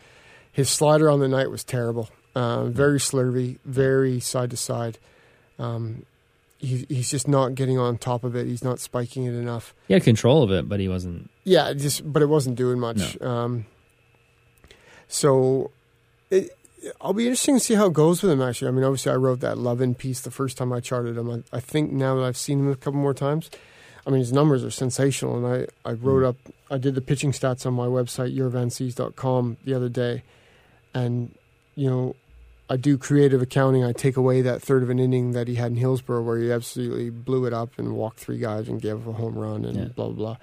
[0.51, 2.09] His slider on the night was terrible.
[2.35, 4.99] Uh, very slurvy, very side to side.
[5.59, 6.07] Um,
[6.59, 8.47] he, he's just not getting on top of it.
[8.47, 9.75] He's not spiking it enough.
[9.89, 11.29] He had control of it, but he wasn't.
[11.45, 13.21] Yeah, just but it wasn't doing much.
[13.21, 13.67] Um,
[15.09, 15.73] so
[16.31, 16.57] it,
[17.01, 18.41] I'll be interesting to see how it goes with him.
[18.41, 21.31] Actually, I mean, obviously, I wrote that Lovin piece the first time I charted him.
[21.31, 23.51] I, I think now that I've seen him a couple more times,
[24.07, 25.45] I mean, his numbers are sensational.
[25.45, 26.37] And I I wrote up,
[26.71, 30.23] I did the pitching stats on my website yourvanseas.com the other day,
[30.95, 31.35] and
[31.75, 32.17] you know.
[32.73, 33.85] I do creative accounting.
[33.85, 36.51] I take away that third of an inning that he had in Hillsboro, where he
[36.51, 39.77] absolutely blew it up and walked three guys and gave up a home run and
[39.77, 39.85] Yeah.
[39.95, 40.37] blah blah blah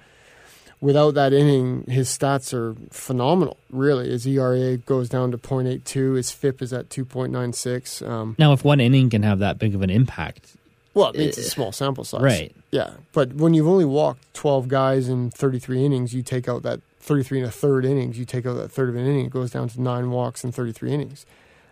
[0.80, 3.56] without that inning, his stats are phenomenal.
[3.70, 6.14] Really, his ERA goes down to 0.82.
[6.16, 8.00] His FIP is at 2.96.
[8.08, 10.56] Um, Now, if one inning can have that big of an impact,
[10.94, 12.56] well, it's a small sample size, right?
[12.70, 16.80] Yeah, but when you've only walked 12 guys in 33 innings, you take out that
[17.00, 18.18] 33 and a third innings.
[18.18, 20.52] You take out that third of an inning, it goes down to nine walks in
[20.52, 21.26] 33 innings.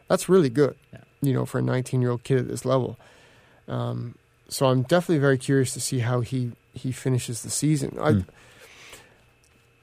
[0.09, 1.01] That's really good, Yeah.
[1.21, 2.99] you know, for a 19 year old kid at this level.
[3.69, 4.15] Um,
[4.49, 7.97] so I'm definitely very curious to see how he he finishes the season.
[8.01, 8.21] I, Hmm.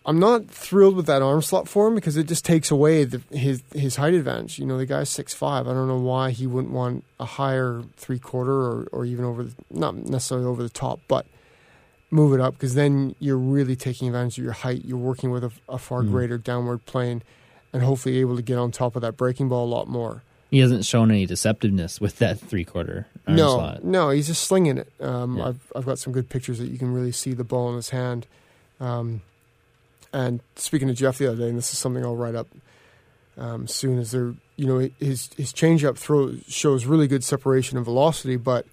[0.08, 3.22] I'm not thrilled with that arm slot for him because it just takes away the,
[3.36, 4.60] his his height advantage.
[4.60, 5.68] You know, the guy's six five.
[5.68, 9.44] I don't know why he wouldn't want a higher three quarter or, or even over
[9.46, 11.26] the, not necessarily over the top, but
[12.12, 14.86] move it up because then you're really taking advantage of your height.
[14.86, 16.12] You're working with a, a far Mm.
[16.12, 17.24] greater downward plane
[17.76, 20.24] and hopefully able to get on top of that breaking ball a lot more.
[20.50, 23.84] He hasn't shown any deceptiveness with that three quarter no, slot.
[23.84, 24.88] no, he's just slinging it.
[25.02, 25.48] Um, Yeah.
[25.50, 27.90] I've I've got some good pictures that you can really see the ball in his
[27.90, 28.28] hand.
[28.80, 29.22] Um,
[30.14, 32.48] and speaking to Jeff the other day, and this is something I'll write up
[33.38, 37.84] um, soon, is there you know his his changeup throw shows really good separation and
[37.84, 38.66] velocity, but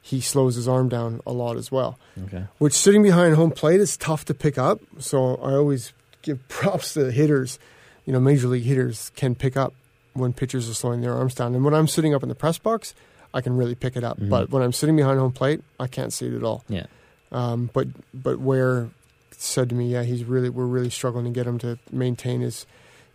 [0.00, 1.98] he slows his arm down a lot as well.
[2.24, 2.44] Okay.
[2.56, 4.80] Which sitting behind home plate is tough to pick up.
[4.98, 5.92] So I always
[6.22, 7.58] give props to the hitters.
[8.06, 9.74] You know, major league hitters can pick up
[10.14, 11.54] when pitchers are slowing their arms down.
[11.54, 12.94] And when I'm sitting up in the press box,
[13.34, 14.18] I can really pick it up.
[14.18, 14.30] Mhm.
[14.30, 16.64] But when I'm sitting behind home plate, I can't see it at all.
[16.68, 16.86] Yeah.
[17.32, 18.88] Um, but but Ware
[19.36, 22.64] said to me, yeah, he's really we're really struggling to get him to maintain his,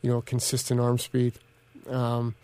[0.03, 1.33] you know, consistent arm speed.
[1.89, 2.35] Um,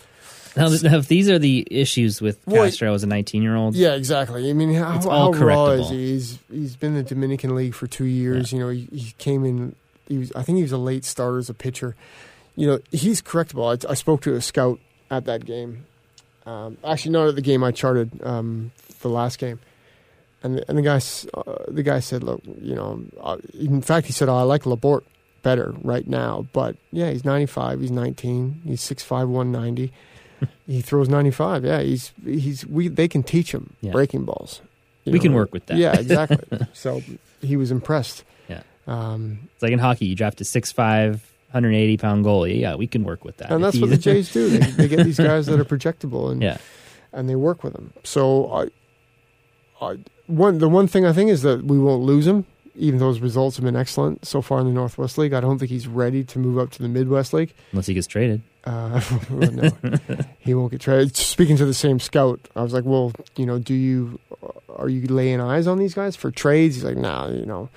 [0.55, 3.93] Now, if these are the issues with Well, Castro as a 19 year old, yeah,
[3.93, 4.49] exactly.
[4.49, 6.13] I mean, how, It's how all raw is he?
[6.13, 8.51] He's he's been in the Dominican League for two years.
[8.51, 9.75] You know, he, he came in.
[10.07, 11.95] He was I think he was a late starter as a pitcher.
[12.57, 13.65] You know, he's correctable.
[13.85, 15.85] I, I spoke to a scout at that game.
[16.45, 19.59] Um, actually, not at the game I charted um, the last game.
[20.43, 20.99] And the, and the guy
[21.33, 24.63] uh, the guy said, look, you know, uh, in fact, he said, oh, I like
[24.63, 25.03] Labourt
[25.43, 26.47] better right now.
[26.51, 27.79] But yeah, he's 95.
[27.81, 28.61] He's 19.
[28.65, 29.91] He's 6'5", 190.
[30.67, 31.63] he throws 95.
[31.65, 33.91] Yeah, he's he's we they can teach him Yeah.
[33.91, 34.61] breaking balls.
[35.05, 35.77] You we know, can work with that.
[35.77, 36.59] Yeah, exactly.
[36.73, 37.01] so
[37.41, 38.23] he was impressed.
[38.49, 38.61] Yeah.
[38.87, 41.19] Um, It's like in hockey, you draft a 6'5",
[41.51, 42.59] 180 pound goalie.
[42.59, 43.51] Yeah, we can work with that.
[43.51, 44.49] and that's what the Jays do.
[44.49, 46.57] They, they get these guys that are projectable and yeah.
[47.13, 47.93] and they work with them.
[48.03, 52.45] So I, I one the one thing I think is that we won't lose him,
[52.75, 55.33] even though his results have been excellent so far in the Northwest League.
[55.33, 57.53] I don't think he's ready to move up to the Midwest League.
[57.71, 58.41] Unless he gets traded.
[58.65, 59.71] Uh, no,
[60.39, 61.15] he won't get traded.
[61.15, 64.19] Speaking to the same scout, I was like, "Well, you know, do you
[64.75, 67.69] are you laying eyes on these guys for trades?" He's like, "Nah, you know,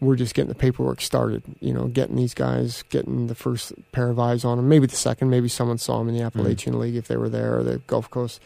[0.00, 1.42] we're just getting the paperwork started.
[1.60, 4.68] You know, getting these guys, getting the first pair of eyes on them.
[4.68, 5.30] Maybe the second.
[5.30, 8.10] Maybe someone saw them in the Appalachian League if they were there or the Gulf
[8.10, 8.40] Coast."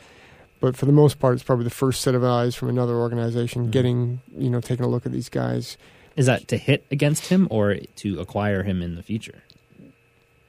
[0.61, 3.67] But for the most part, it's probably the first set of eyes from another organization
[3.67, 3.71] Mhm.
[3.71, 5.77] getting, you know, taking a look at these guys.
[6.17, 9.43] Is that to hit against him or to acquire him in the future?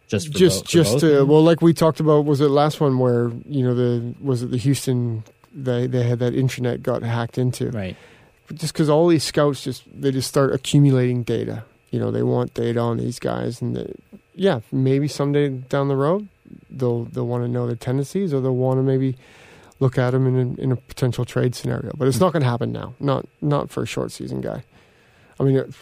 [0.08, 3.32] Just for just just to well like we talked about was it last one where
[3.50, 7.72] you know the was it the houston they they had that intranet got hacked into
[7.72, 7.98] right.
[8.54, 11.64] Just because all these scouts just they just start accumulating data.
[11.92, 13.94] You know they want data on these guys and they,
[14.34, 16.28] yeah maybe someday down the road
[16.70, 19.16] they'll they'll want to know their tendencies or they'll want to maybe
[19.80, 21.92] look at them in a, in a potential trade scenario.
[21.98, 22.94] But it's not going to happen now.
[23.00, 24.64] Not not for a short season guy.
[25.40, 25.74] I mean it,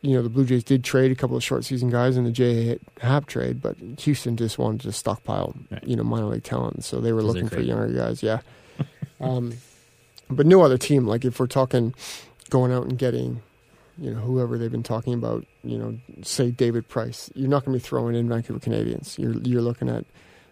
[0.00, 2.30] you know the blue jays did trade a couple of short season guys in the
[2.32, 2.78] J.A.
[3.04, 5.84] Happ trade but houston just wanted to stockpile Right.
[5.84, 6.84] you know minor league talent.
[6.84, 8.22] So they were looking for younger guys.
[8.22, 8.40] Yeah.
[9.20, 9.52] Um,
[10.34, 11.94] but no other team like if we're talking
[12.50, 13.42] going out and getting
[13.98, 17.78] you know whoever they've been talking about you know say david price you're not going
[17.78, 20.04] to be throwing in vancouver canadians you're you're looking at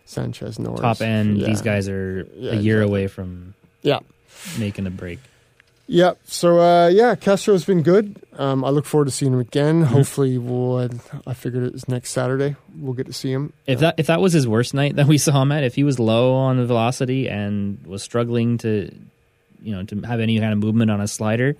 [0.04, 1.46] sanchez norris Top end, Yeah.
[1.48, 2.82] these guys are Yeah, a year exactly.
[3.00, 4.00] away from Yeah.
[4.58, 5.18] making a break.
[5.86, 6.12] Yeah.
[6.24, 8.14] So uh, yeah, Castro's been good.
[8.38, 9.82] Um, I look forward to seeing him again.
[9.82, 9.92] Mm-hmm.
[9.92, 10.88] Hopefully, we'll.
[11.26, 12.54] I figured it's next Saturday.
[12.78, 13.52] We'll get to see him.
[13.66, 15.82] If that if that was his worst night that we saw him at, if he
[15.82, 18.94] was low on the velocity and was struggling to,
[19.62, 21.56] you know, to have any kind of movement on a slider,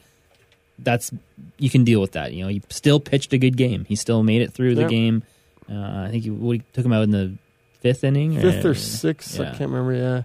[0.79, 1.11] that's
[1.59, 2.33] you can deal with that.
[2.33, 3.85] You know, he still pitched a good game.
[3.85, 4.89] He still made it through the Yeah.
[4.89, 5.23] game.
[5.71, 7.33] Uh, I think he, what, he took him out in the
[7.81, 9.95] fifth inning, fifth or sixth, I can't remember.
[9.95, 10.23] Yeah.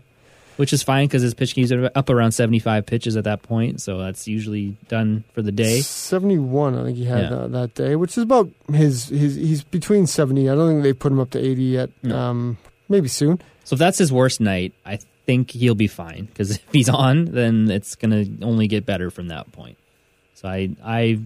[0.58, 3.82] which is fine because his pitch keys are up around 75 pitches at that point,
[3.82, 5.82] so that's usually done for the day.
[5.82, 7.36] 71, I think he had Yeah.
[7.36, 9.36] uh, that day, which is about his, his.
[9.36, 10.50] He's between 70.
[10.50, 11.90] I don't think they put him up to 80 yet.
[12.04, 12.18] No.
[12.18, 12.58] Um,
[12.88, 13.42] maybe soon.
[13.66, 17.26] So if that's his worst night, I think he'll be fine because if he's on,
[17.26, 19.78] then it's going to only get better from that point.
[20.36, 21.20] So I, I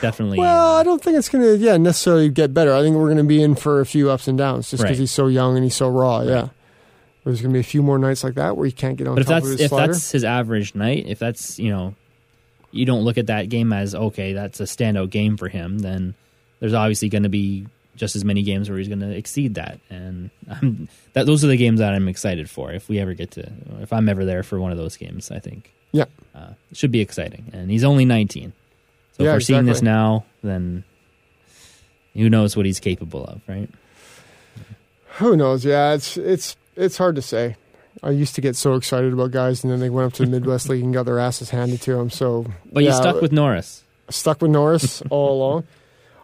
[0.00, 0.38] definitely.
[0.38, 2.72] Well, uh, I don't think it's going to, yeah, necessarily get better.
[2.74, 4.96] I think we're going to be in for a few ups and downs just because
[4.96, 5.00] Right.
[5.00, 6.18] he's so young and he's so raw.
[6.18, 6.28] Right.
[6.28, 6.48] Yeah.
[7.24, 9.16] There's going to be a few more nights like that where he can't get on
[9.16, 9.92] but if that's if slider.
[9.92, 11.94] that's his average night, if that's you know,
[12.70, 15.80] you don't look at that game as okay, that's a standout game for him.
[15.80, 16.14] Then
[16.60, 17.66] there's obviously going to be
[17.96, 21.48] just as many games where he's going to exceed that, and I'm, that those are
[21.48, 22.70] the games that I'm excited for.
[22.72, 25.38] If we ever get to, if I'm ever there for one of those games, I
[25.40, 26.04] think Yeah.
[26.34, 27.50] uh, it should be exciting.
[27.52, 28.52] And he's only 19,
[29.16, 30.84] so Yeah, if we're seeing this now, then
[32.14, 33.68] who knows what he's capable of, right?
[35.18, 35.64] Who knows?
[35.64, 37.56] Yeah, it's it's it's hard to say.
[38.02, 40.30] I used to get so excited about guys, and then they went up to the
[40.30, 42.10] Midwest League and got their asses handed to them.
[42.10, 43.84] So, But you stuck with Norris.
[44.10, 45.64] stuck with Norris all along.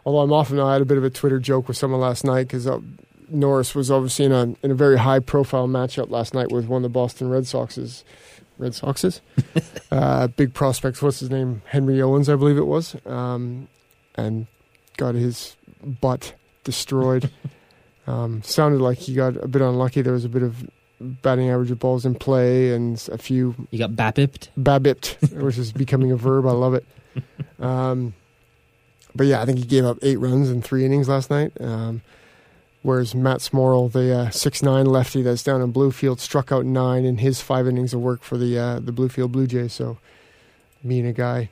[0.05, 2.43] Although I'm often, I had a bit of a Twitter joke with someone last night
[2.47, 2.79] because uh,
[3.29, 6.79] Norris was obviously in a in a very high profile matchup last night with one
[6.79, 8.03] of the Boston Red Sox's
[8.57, 9.21] Red Sox's
[9.91, 11.01] uh, big prospects.
[11.01, 11.61] What's his name?
[11.65, 13.67] Henry Owens, I believe it was, um,
[14.15, 14.47] and
[14.97, 16.33] got his butt
[16.63, 17.31] destroyed.
[18.07, 20.01] um, sounded like he got a bit unlucky.
[20.01, 23.79] There was a bit of batting average of balls in play and a few You
[23.79, 24.49] got bapipped.
[24.57, 26.45] babipped, which is becoming a verb.
[26.45, 26.85] I love it.
[27.59, 28.13] Um,
[29.15, 31.51] but yeah, I think he gave up eight runs in three innings last night.
[31.59, 32.01] Um,
[32.81, 37.05] whereas Matt Smoral, the uh, six nine lefty that's down in Bluefield, struck out nine
[37.05, 39.73] in his five innings of work for the uh, the Bluefield Blue Jays.
[39.73, 39.97] So
[40.83, 41.49] me and a guy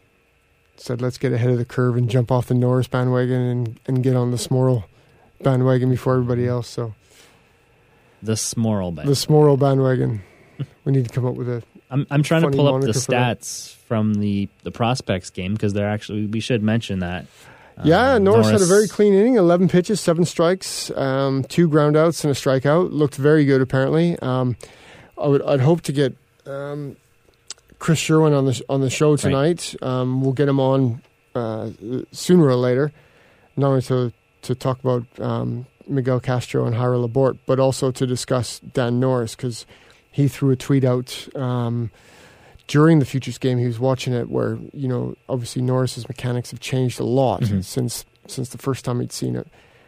[0.78, 4.04] said, let's get ahead of the curve and jump off the Norris bandwagon and, and
[4.04, 4.86] get on the Smoral
[5.44, 6.68] bandwagon before everybody else.
[6.68, 6.96] So
[8.24, 9.08] The Smoral band.
[9.08, 10.24] the Smoral bandwagon.
[10.86, 11.62] we need to come up with a
[11.92, 13.40] I'm I'm trying to pull up the moniker for that.
[13.42, 17.26] stats from the the prospects game because they're actually we should mention that.
[17.84, 22.24] Yeah, Um, Norris, had a very clean inning, 11 pitches, seven strikes, um, two groundouts
[22.24, 22.92] and a strikeout.
[22.92, 24.20] Looked very good, apparently.
[24.20, 24.56] Um,
[25.20, 26.16] I would, I'd hope to get
[26.46, 26.96] um,
[27.80, 29.74] Chris Sherwin on the on the show tonight.
[29.82, 31.02] Um, we'll get him on
[31.34, 31.72] uh,
[32.12, 32.92] sooner or later,
[33.56, 34.14] not only to
[34.44, 39.36] to talk about um, Miguel Castro and Jairo Labourt, but also to discuss Dan Norris
[39.36, 39.66] because
[40.12, 41.28] he threw a tweet out.
[41.36, 41.92] Um,
[42.68, 43.58] during the futures game.
[43.58, 47.66] He was watching it where you know obviously Norris's mechanics have changed a lot Mhm.
[47.66, 49.46] since since the first time he'd seen it.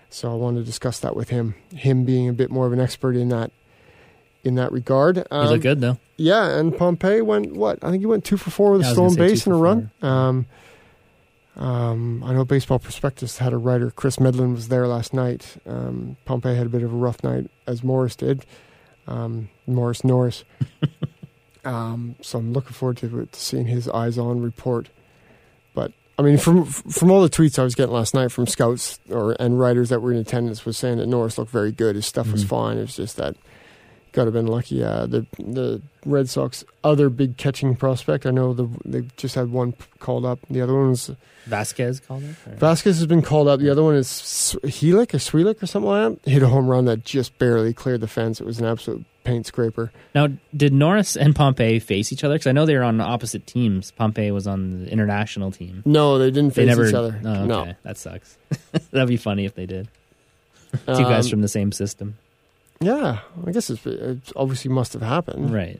[0.09, 2.81] So I wanted to discuss that with him him being a bit more of an
[2.81, 3.51] expert in that
[4.43, 5.15] in that regard.
[5.15, 5.97] He um, looked good though.
[6.17, 7.79] yeah and Pompey went what?
[7.81, 9.89] I think he went two for four with Yeah, a stolen base and a run.
[10.01, 10.45] um,
[11.55, 15.55] um, I know Baseball Prospectus had a writer Chris Mellen was there last night.
[15.65, 18.45] Um, Pompey had a bit of a rough night as Morris did
[19.07, 20.43] um, Morris Norris
[21.65, 24.89] um, so I'm looking forward to, to seeing his eyes on report.
[25.73, 28.99] But I mean, from from all the tweets I was getting last night from scouts
[29.09, 31.95] or and writers that were in attendance was saying that Norris looked very good.
[31.95, 32.49] His stuff was Mhm.
[32.49, 32.77] fine.
[32.77, 33.35] It was just that
[34.13, 34.83] got to have been lucky.
[34.83, 38.25] Uh, the the Red Sox other big catching prospect.
[38.25, 40.39] I know the they just had one called up.
[40.49, 41.11] The other one was
[41.45, 43.59] Vasquez called or- Vasquez has been called up.
[43.59, 44.07] The other one is
[44.63, 46.29] Helic or Sweelick or something like that.
[46.29, 48.39] Hit a home run that just barely cleared the fence.
[48.39, 49.91] It was an absolute paint scraper.
[50.15, 52.35] Now, did Norris and Pompey face each other?
[52.35, 53.91] Because I know they were on opposite teams.
[53.91, 55.81] Pompey was on the international team.
[55.85, 56.87] No, they didn't They face never.
[56.87, 57.19] each other.
[57.23, 57.45] Oh, okay.
[57.47, 58.37] No, that sucks.
[58.91, 59.87] That'd be funny if they did.
[60.87, 62.17] Two guys Um, from the same system,
[62.83, 65.53] Yeah, I guess it's, it obviously must have happened.
[65.53, 65.79] right?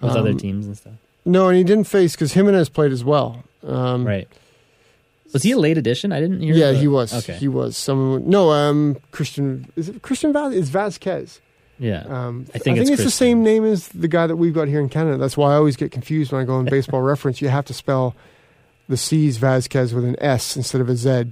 [0.00, 0.92] With other Um, teams and stuff,
[1.24, 3.42] No, and he didn't face because Jimenez played as well.
[3.66, 4.28] Um, right?
[5.32, 6.12] Was he a late addition?
[6.12, 6.54] I didn't hear.
[6.54, 7.12] Yeah, the- he was.
[7.12, 7.34] Okay.
[7.38, 7.76] He was.
[7.76, 8.28] Someone.
[8.28, 9.66] No, um, Christian.
[9.76, 10.54] Is it Christian Vaz?
[10.54, 11.40] It's Vasquez.
[11.78, 12.04] yeah.
[12.08, 14.80] Um, I think it's it's the same name as the guy that we've got here
[14.80, 15.16] in Canada.
[15.18, 17.42] That's why I always get confused when I go on Baseball Reference.
[17.42, 18.14] You have to spell
[18.88, 21.24] the C's Vasquez with an S instead of a Z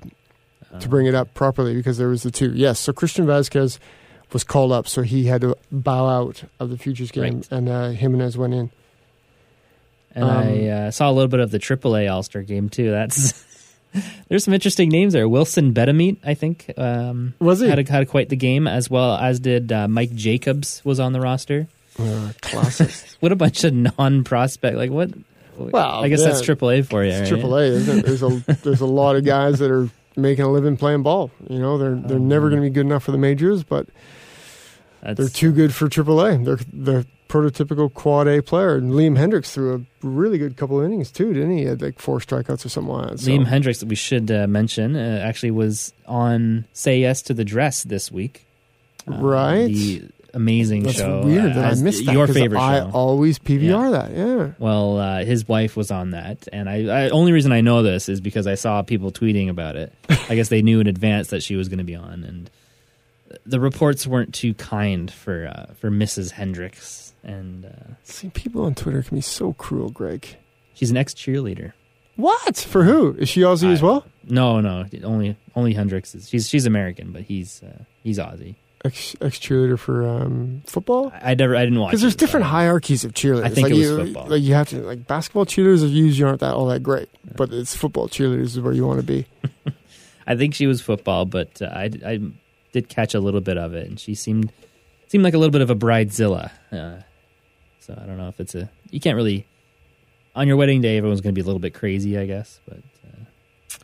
[0.81, 2.53] to bring it up properly because there was the two.
[2.53, 3.79] Yes, so Christian Vasquez
[4.35, 7.49] was called up, so he had to bow out of the futures game, Right.
[7.51, 8.71] and uh, Jimenez went in.
[10.15, 12.91] And Um, I uh, saw a little bit of the AAA All Star game too.
[12.91, 13.43] That's
[14.29, 15.29] there's some interesting names there.
[15.29, 17.69] Wilson Betemit, I think, um, Was he?
[17.69, 21.13] had a, had quite the game as well as did uh, Mike Jacobs was on
[21.13, 21.67] the roster.
[21.99, 22.91] Uh, classic.
[23.21, 24.77] What a bunch of non-prospect.
[24.77, 25.11] Like what?
[25.57, 27.11] Well, I guess yeah, that's AAA for you.
[27.11, 27.29] It's right?
[27.29, 28.05] Triple A, isn't it?
[28.05, 28.29] There's a
[28.63, 31.31] there's a lot of guys that are making a living playing ball.
[31.49, 33.87] You know, they're they're Oh, never going to be good enough for the majors, but
[35.05, 36.37] That's, they're too good for Triple A.
[36.39, 38.77] They're the prototypical quad A player.
[38.77, 41.59] And Liam Hendriks threw a really good couple of innings too, didn't he?
[41.59, 43.21] He had like four strikeouts or something like that.
[43.21, 43.31] So.
[43.31, 47.45] Liam Hendriks, that we should uh, mention, uh, actually was on Say Yes to the
[47.45, 48.47] Dress this week.
[49.07, 49.67] Uh, Right.
[49.67, 51.25] The amazing That's show.
[51.25, 52.13] weird uh, that I missed that.
[52.13, 52.91] Your favorite I show.
[52.93, 54.11] always PVR that.
[54.17, 54.51] Yeah.
[54.59, 58.09] Well, uh, his wife was on that, and I, I only reason I know this
[58.09, 59.93] is because I saw people tweeting about it.
[60.29, 62.51] I guess they knew in advance that she was going to be on, and
[63.47, 66.33] the reports weren't too kind for uh, for Mrs.
[66.33, 70.27] Hendriks, and uh, See, people on Twitter can be so cruel, Greg.
[70.75, 71.73] she's an ex cheerleader.
[72.17, 73.13] What for who?
[73.15, 74.07] Is she Aussie as well?
[74.29, 78.55] No, no, only only Hendriks is she's she's American, but he's uh, he's Aussie.
[78.85, 81.11] Ex cheerleader for um, football.
[81.15, 83.45] I, I never I didn't watch Because there's it, different but- hierarchies of cheerleaders.
[83.45, 84.27] I think like it was you, football.
[84.29, 87.75] Like you have to like basketball cheerleaders usually aren't that all that great, but it's
[87.75, 89.27] football cheerleaders is where you want to be.
[90.27, 92.21] I think she was football, but uh, I, I
[92.75, 94.53] did catch a little bit of it, and she seemed
[95.07, 96.51] seemed like a little bit of a bridezilla.
[96.71, 96.97] Uh,
[97.81, 99.47] so I don't know if it's a you can't really
[100.37, 100.99] on your wedding day.
[100.99, 102.61] Everyone's going to be a little bit crazy, I guess.
[102.69, 103.79] But uh,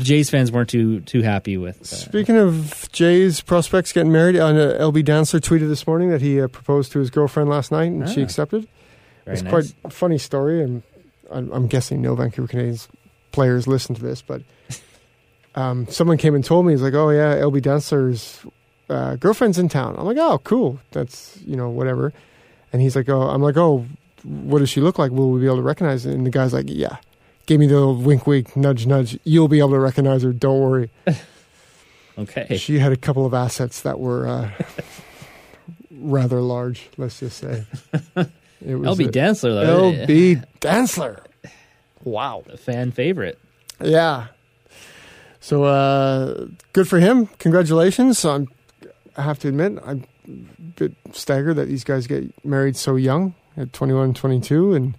[0.00, 1.80] Jays fans weren't too too happy with.
[1.82, 6.40] Uh, Speaking of Jay's prospects getting married, uh, LB Dantzler tweeted this morning that he
[6.40, 8.24] uh, proposed to his girlfriend last night and she Ah.
[8.24, 8.66] accepted.
[9.26, 9.50] it's nice.
[9.50, 10.82] quite a funny story, and
[11.30, 12.88] I'm, I'm guessing no Vancouver Canadians
[13.32, 14.42] players listen to this, but
[15.56, 18.46] um, someone came and told me, he's like, oh, yeah, LB Dantzler's
[18.88, 19.96] uh, girlfriend's in town.
[19.98, 20.78] I'm like, oh, cool.
[20.92, 22.12] That's, you know, whatever.
[22.72, 23.86] And he's like, oh, I'm like, oh,
[24.22, 25.10] what does she look like?
[25.10, 26.14] Will we be able to recognize it?
[26.14, 26.98] And the guy's like, yeah.
[27.46, 29.18] Gave me the little wink, wink, nudge, nudge.
[29.24, 30.32] You'll be able to recognize her.
[30.32, 30.90] Don't worry.
[32.18, 32.56] okay.
[32.56, 34.50] She had a couple of assets that were uh,
[35.90, 37.64] rather large, let's just say.
[38.64, 41.22] It was LB Dantzler though, LB Dantzler.
[42.02, 42.42] Wow.
[42.48, 43.38] a fan favorite.
[43.84, 44.28] Yeah.
[45.46, 47.26] So uh, good for him.
[47.38, 48.24] Congratulations.
[48.24, 48.48] I'm,
[49.16, 50.30] I have to admit, I'm a
[50.74, 54.96] bit staggered that these guys get married so young at 21, 22 and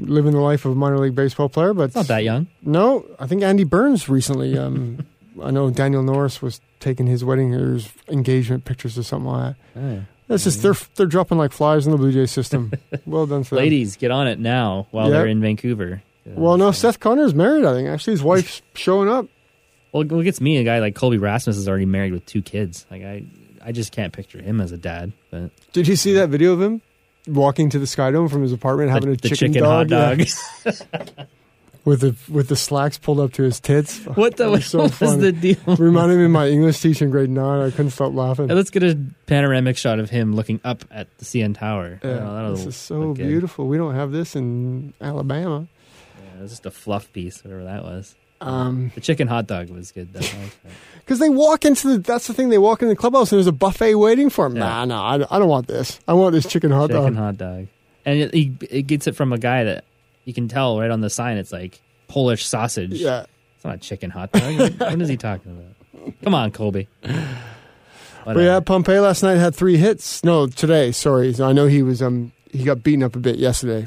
[0.00, 1.72] living the life of a minor league baseball player.
[1.72, 2.48] But It's not that young.
[2.62, 4.58] no, I think Andy Burns recently.
[4.58, 5.06] Um,
[5.40, 9.54] I know Daniel Norris was taking his wedding or his engagement pictures or something like
[9.74, 9.80] that.
[9.80, 10.04] Oh.
[10.26, 12.72] That's just they're they're dropping like flies in the Blue Jay system.
[13.06, 13.62] well done for them.
[13.62, 15.18] Ladies, get on it now while Yeah.
[15.18, 16.02] they're in Vancouver.
[16.26, 17.64] Well, no, Seth Conner's married.
[17.64, 19.26] I think actually his wife's showing up.
[19.92, 22.86] Well, what gets me, a guy like Colby Rasmus is already married with two kids.
[22.90, 23.24] Like I,
[23.64, 25.12] I just can't picture him as a dad.
[25.30, 26.80] But Did you see that video of him
[27.28, 30.18] walking to the Skydome from his apartment, having the, a chicken, chicken, dog, hot
[30.64, 31.26] yeah, dog.
[31.84, 33.98] with the with the slacks pulled up to his tits?
[34.14, 35.20] what the That what was so was funny.
[35.20, 35.76] the deal?
[35.76, 37.60] Reminded me of my English teacher in grade nine.
[37.62, 38.48] I couldn't stop laughing.
[38.48, 42.00] Let's get a panoramic shot of him looking up at the CN Tower.
[42.02, 42.08] Yeah,
[42.46, 43.28] Oh, this is so look good.
[43.28, 43.66] beautiful.
[43.68, 45.68] We don't have this in Alabama.
[46.36, 48.14] It was just a fluff piece, whatever that was.
[48.40, 50.12] Um, The chicken hot dog was good.
[50.12, 50.20] Though.
[50.20, 50.72] I liked that.
[51.04, 53.46] Because they walk into the, that's the thing, they walk into the clubhouse and there's
[53.46, 54.56] a buffet waiting for them.
[54.56, 54.64] Yeah.
[54.64, 56.00] Nah, nah, I, I don't want this.
[56.08, 57.14] I want this chicken hot chicken dog.
[57.14, 57.66] hot dog,
[58.06, 59.84] and it, he, it gets it from a guy that
[60.24, 61.36] you can tell right on the sign.
[61.36, 61.78] It's like
[62.08, 62.94] Polish sausage.
[62.94, 63.26] Yeah.
[63.56, 64.78] It's not a chicken hot dog.
[64.80, 66.14] what is he talking about?
[66.22, 66.88] Come on, Colby.
[67.02, 70.24] But yeah, Pompey last night had three hits.
[70.24, 71.34] No, today, sorry.
[71.38, 73.86] I know he was, um, he got beaten up a bit yesterday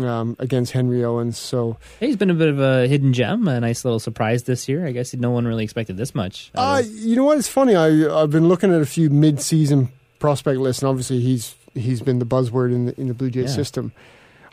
[0.00, 1.36] um, against Henry Owens.
[1.38, 4.86] So, He's been a bit of a hidden gem, a nice little surprise this year.
[4.86, 6.50] I guess no one really expected this much.
[6.54, 7.38] uh, you know what?
[7.38, 7.74] It's funny.
[7.74, 7.88] I,
[8.22, 9.88] I've been looking at a few mid-season
[10.18, 13.50] prospect lists, and obviously he's he's been the buzzword in the in the Blue Jays
[13.50, 13.56] Yeah.
[13.56, 13.92] system.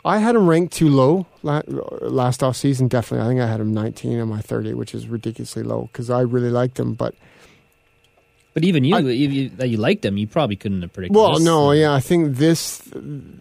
[0.04, 2.86] I had him ranked too low la- last off season.
[2.86, 6.10] Definitely, I think I had him 19 on my 30, which is ridiculously low because
[6.10, 6.94] I really liked him.
[6.94, 7.16] But
[8.56, 11.14] but even you, I- if you, that you liked him, you probably couldn't have predicted.
[11.14, 11.42] well, this.
[11.44, 12.80] no, yeah, I think this,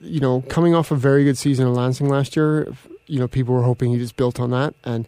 [0.01, 2.67] you know, coming off a very good season in Lansing last year,
[3.07, 5.07] you know, people were hoping he just built on that, and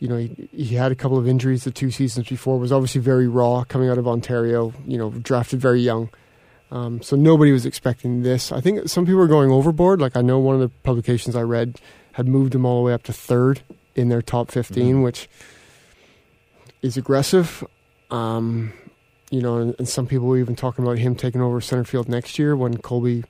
[0.00, 2.58] you know, he, he had a couple of injuries the two seasons before.
[2.58, 4.74] Was obviously very raw coming out of Ontario.
[4.84, 6.10] You know, drafted very young.
[6.72, 8.50] Um, so nobody was expecting this.
[8.50, 10.00] I think some people were going overboard.
[10.00, 11.80] Like I know one of the publications I read
[12.12, 13.60] had moved him all the way up to third
[13.94, 15.04] in their top 15, Mhm.
[15.04, 15.28] which
[16.82, 17.62] is aggressive.
[18.10, 18.72] Um,
[19.30, 22.08] you know, and, and some people were even talking about him taking over center field
[22.08, 23.24] next year when Colby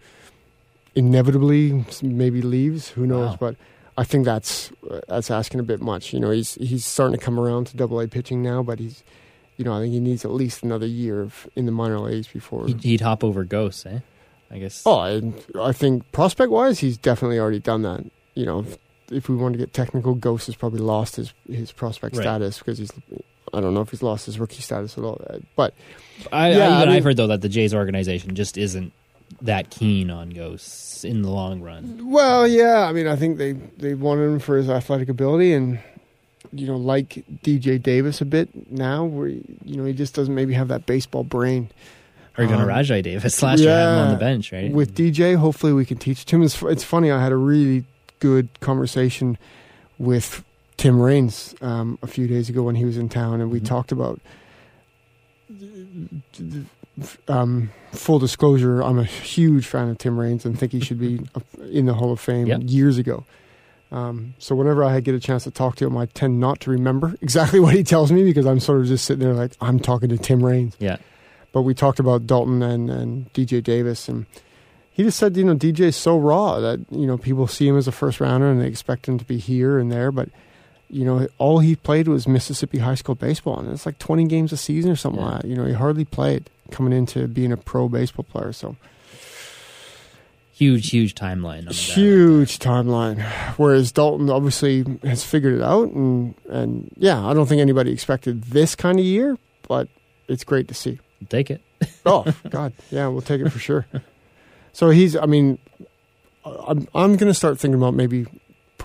[0.94, 2.88] inevitably maybe leaves.
[2.90, 3.30] Who knows?
[3.32, 3.36] Wow.
[3.40, 3.56] But
[3.98, 4.70] I think that's
[5.08, 6.12] that's asking a bit much.
[6.12, 9.02] You know, he's he's starting to come around to Double A pitching now, but he's,
[9.56, 12.28] you know, I think he needs at least another year of, in the minor leagues
[12.28, 12.66] before.
[12.66, 14.00] he'd, he'd hop over Gose, eh?
[14.50, 14.82] I guess.
[14.86, 18.04] Oh, I, I think prospect wise, he's definitely already done that.
[18.34, 18.78] You know, if,
[19.10, 22.22] if we want to get technical, Gose has probably lost his his prospect Right.
[22.22, 22.92] status because he's.
[23.56, 25.20] I don't know if he's lost his rookie status at all,
[25.56, 25.74] but
[26.30, 28.92] I, yeah, I, I mean, I've heard though that the Jays organization just isn't
[29.42, 32.10] that keen on Gose in the long run.
[32.10, 32.86] well, yeah.
[32.88, 35.78] I mean, I think they they wanted him for his athletic ability and
[36.52, 40.54] you know, like DJ Davis a bit now, where you know he just doesn't maybe
[40.54, 41.70] have that baseball brain.
[42.38, 44.70] Or even Um, Rajai Davis last year had him on the bench, right?
[44.70, 46.42] With DJ, hopefully we can teach Tim.
[46.42, 47.10] It's, it's funny.
[47.10, 47.84] I had a really
[48.20, 49.38] good conversation
[49.98, 50.44] with
[50.76, 53.66] Tim Raines um, a few days ago when he was in town, and we Mhm.
[53.66, 54.20] talked about
[57.28, 61.20] um, full disclosure, I'm a huge fan of Tim Raines and think he should be
[61.70, 62.60] in the Hall of Fame Yep.
[62.64, 63.24] years ago.
[63.92, 66.70] Um, so whenever I get a chance to talk to him, I tend not to
[66.70, 69.78] remember exactly what he tells me because I'm sort of just sitting there like I'm
[69.78, 70.74] talking to Tim Raines.
[70.78, 70.96] Yeah.
[71.52, 74.26] But we talked about Dalton and, and DJ Davis, and
[74.90, 77.76] he just said, you know, DJ is so raw that you know people see him
[77.76, 80.28] as a first rounder and they expect him to be here and there, but
[80.88, 84.52] you know, all he played was Mississippi high school baseball, and it's like 20 games
[84.52, 85.30] a season or something Yeah.
[85.30, 85.48] like that.
[85.48, 88.52] You know, he hardly played coming into being a pro baseball player.
[88.52, 88.76] So
[90.52, 91.58] Huge, huge timeline.
[91.58, 91.76] On the guy.
[91.76, 93.20] huge timeline.
[93.58, 98.42] Whereas Dalton obviously has figured it out, and and yeah, I don't think anybody expected
[98.44, 99.36] this kind of year,
[99.68, 99.88] but
[100.28, 100.98] it's great to see.
[101.28, 101.60] Take it.
[102.06, 103.84] Oh God, yeah, we'll take it for sure.
[104.72, 105.58] So he's, I mean,
[106.44, 108.26] I'm I'm going to start thinking about maybe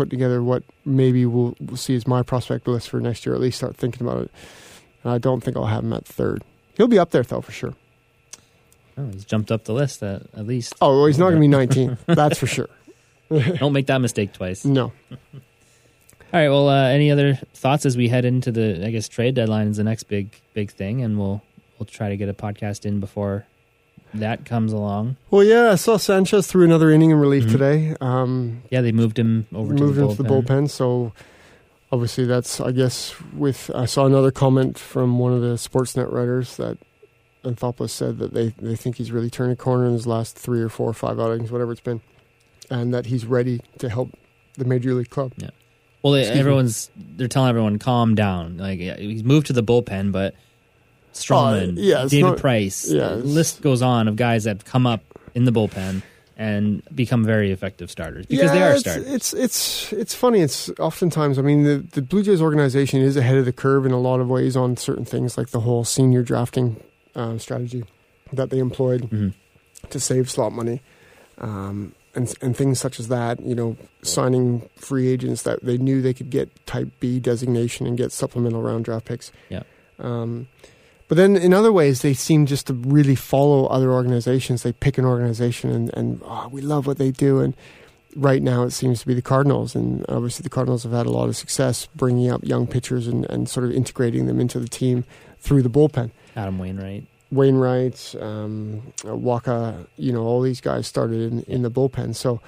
[0.01, 3.35] putting together what maybe we'll, we'll see as my prospect list for next year.
[3.35, 4.31] At least start thinking about it.
[5.03, 6.43] And I don't think I'll have him at third.
[6.75, 7.75] He'll be up there though for sure.
[8.97, 10.73] Oh, he's jumped up the list at, at least.
[10.81, 11.47] Oh, well, he's not going to be
[11.87, 11.97] 19.
[12.07, 12.69] That's for sure.
[13.29, 14.65] Don't make that mistake twice.
[14.65, 14.85] No.
[15.11, 15.19] All
[16.33, 16.49] right.
[16.49, 18.83] Well, uh, any other thoughts as we head into the?
[18.83, 21.43] I guess trade deadline is the next big big thing, and we'll
[21.77, 23.45] we'll try to get a podcast in before
[24.13, 25.15] that comes along.
[25.29, 27.51] Well, yeah, I saw Sanchez threw another inning in relief Mhm.
[27.51, 27.95] today.
[28.01, 30.69] Um, Yeah, they moved him over moved to the into the bullpen.
[30.69, 31.13] So
[31.91, 36.57] obviously, that's I guess with I saw another comment from one of the Sportsnet writers
[36.57, 36.77] that
[37.43, 40.61] Anthopoulos said that they they think he's really turned a corner in his last three
[40.61, 42.01] or four or five outings, whatever it's been,
[42.69, 44.09] and that he's ready to help
[44.57, 45.31] the major league club.
[45.37, 45.49] Yeah.
[46.03, 46.39] Well, they, Excuse me.
[46.39, 48.57] everyone's they're telling everyone calm down.
[48.57, 50.35] Like yeah, he's moved to the bullpen, but
[51.13, 54.85] Stroman, Uh, yeah, David not- Price, yeah, the list goes on of guys that come
[54.87, 55.01] up
[55.35, 56.01] in the bullpen
[56.37, 59.07] and become very effective starters because they are it's, starters.
[59.07, 60.39] It's it's it's funny.
[60.41, 61.37] It's oftentimes.
[61.37, 64.19] I mean, the the Blue Jays organization is ahead of the curve in a lot
[64.19, 66.81] of ways on certain things, like the whole senior drafting
[67.15, 67.83] um, strategy
[68.33, 69.33] that they employed Mhm.
[69.89, 70.81] to save slot money,
[71.37, 73.39] um, and and things such as that.
[73.45, 77.97] You know, signing free agents that they knew they could get Type B designation and
[77.97, 79.31] get supplemental round draft picks.
[79.49, 79.63] Yeah.
[79.99, 80.47] Um,
[81.11, 84.63] but then in other ways, they seem just to really follow other organizations.
[84.63, 87.41] They pick an organization and, and oh, we love what they do.
[87.41, 87.53] And
[88.15, 89.75] right now, it seems to be the Cardinals.
[89.75, 93.29] And obviously, the Cardinals have had a lot of success bringing up young pitchers and,
[93.29, 95.03] and sort of integrating them into the team
[95.37, 96.11] through the bullpen.
[96.37, 97.03] Adam Wainwright.
[97.29, 102.15] Wainwright, um, Wacha, you know, all these guys started in, in the bullpen.
[102.15, 102.39] So,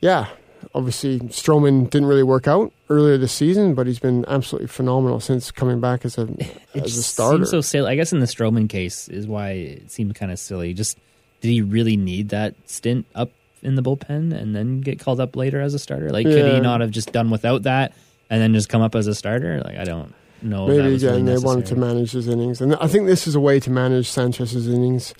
[0.00, 0.28] yeah,
[0.74, 5.50] obviously Stroman didn't really work out earlier this season, but he's been absolutely phenomenal since
[5.50, 6.22] coming back as a
[6.74, 7.38] It as a starter.
[7.38, 7.90] seems so silly.
[7.90, 10.74] I guess in the Stroman case is why it seemed kind of silly.
[10.74, 10.98] Just
[11.40, 13.30] did he really need that stint up
[13.62, 16.10] in the bullpen and then get called up later as a starter?
[16.10, 17.92] Like, could he not have just done without that
[18.30, 19.60] and then just come up as a starter?
[19.64, 20.66] Like, I don't know.
[20.68, 23.34] Maybe was really again they wanted to manage his innings, and I think this is
[23.34, 25.12] a way to manage Sanchez's innings.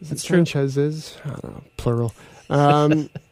[0.00, 0.24] Is it That's.
[0.24, 1.16] Sanchez's?
[1.24, 2.14] I don't know, plural.
[2.50, 3.08] Um,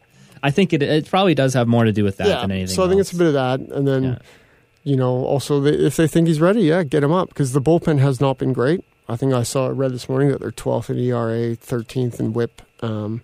[0.44, 2.74] I think it it probably does have more to do with that yeah, than anything.
[2.76, 4.18] so I think it's a bit of that, and then Yeah.
[4.84, 7.60] you know also they, if they think he's ready, yeah, get him up because the
[7.62, 8.84] bullpen has not been great.
[9.08, 12.32] I think I saw it read this morning that they're 12th in ERA, 13th in
[12.32, 12.62] WHIP.
[12.80, 13.20] Um,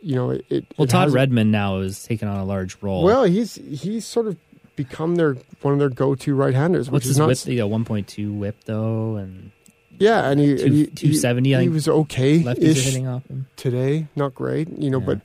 [0.00, 0.44] you know, it.
[0.48, 3.02] it Well, it Todd Redmond now is taking on a large role.
[3.02, 4.36] Well, he's he's sort of
[4.76, 7.26] become their one of their go-to right-handers, which what's is his not.
[7.28, 7.38] whip?
[7.46, 9.50] You know, one point two whip though, and
[9.98, 11.54] Yeah, and he, two and he two seventy.
[11.56, 13.46] I he think was okay lefties hitting off him.
[13.56, 14.06] today.
[14.14, 15.06] Not great, you know, Yeah.
[15.06, 15.20] but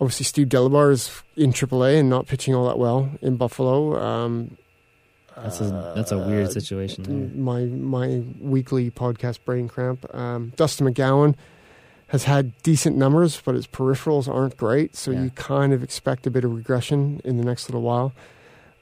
[0.00, 4.00] obviously Steve Delabar is in AAA and not pitching all that well in Buffalo.
[4.00, 4.56] Um,
[5.36, 7.04] That's a that's a weird uh, situation.
[7.04, 7.40] There.
[7.40, 10.04] my my weekly podcast brain cramp.
[10.14, 11.34] Um, Dustin McGowan
[12.08, 15.22] has had decent numbers, but his peripherals aren't great, so Yeah.
[15.24, 18.12] you kind of expect a bit of regression in the next little while.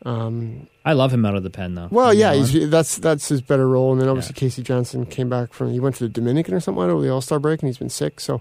[0.07, 1.89] Um, I love him out of the pen though.
[1.91, 4.41] well, yeah, he's, that's that's his better role, and then obviously Yeah.
[4.41, 7.21] Casey Janssen came back from he went to the Dominican or something over the All
[7.21, 8.41] Star break, and he's been sick, so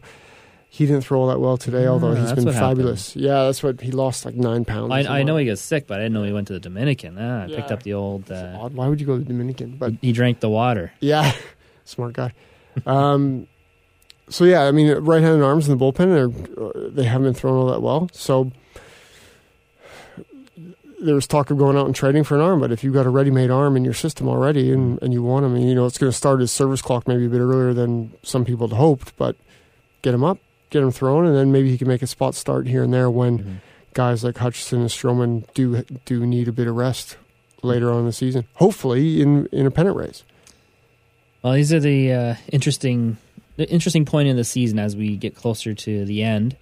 [0.70, 1.86] he didn't throw all that well today.
[1.86, 2.78] Ah, although he's been what happened.
[2.78, 3.15] fabulous.
[3.15, 4.91] Yeah, that's what he lost like nine pounds.
[4.91, 7.18] I, I know he got sick, but I didn't know he went to the Dominican.
[7.20, 8.32] Ah, I picked up the old.
[8.32, 8.70] Uh.
[8.70, 9.78] Why would you go to the Dominican?
[9.78, 10.91] But he drank the water.
[10.99, 11.32] Yeah,
[11.86, 12.34] smart guy.
[12.86, 13.47] Um,
[14.30, 17.68] so yeah, I mean, right-handed arms in the bullpen are they haven't been thrown all
[17.72, 18.09] that well.
[18.11, 18.51] So
[20.99, 23.05] there was talk of going out and trading for an arm, but if you've got
[23.05, 25.86] a ready-made arm in your system already and, and you want him, and you know
[25.86, 28.76] it's going to start his service clock maybe a bit earlier than some people had
[28.78, 29.36] hoped, but
[30.01, 30.39] get him up,
[30.70, 33.09] get him thrown, and then maybe he can make a spot start here and there
[33.09, 33.55] when Mhm.
[33.93, 37.18] guys like Hutchison and Stroman do do need a bit of rest
[37.63, 38.45] later on in the season.
[38.55, 40.24] Hopefully in in a pennant race.
[41.41, 43.18] Well, these are the uh, interesting,
[43.55, 46.57] the interesting point in the season as we get closer to the end,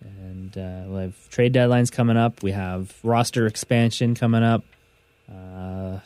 [0.00, 2.42] and uh, we'll have trade deadlines coming up.
[2.42, 4.64] We have roster expansion coming up.
[5.30, 5.98] Uh,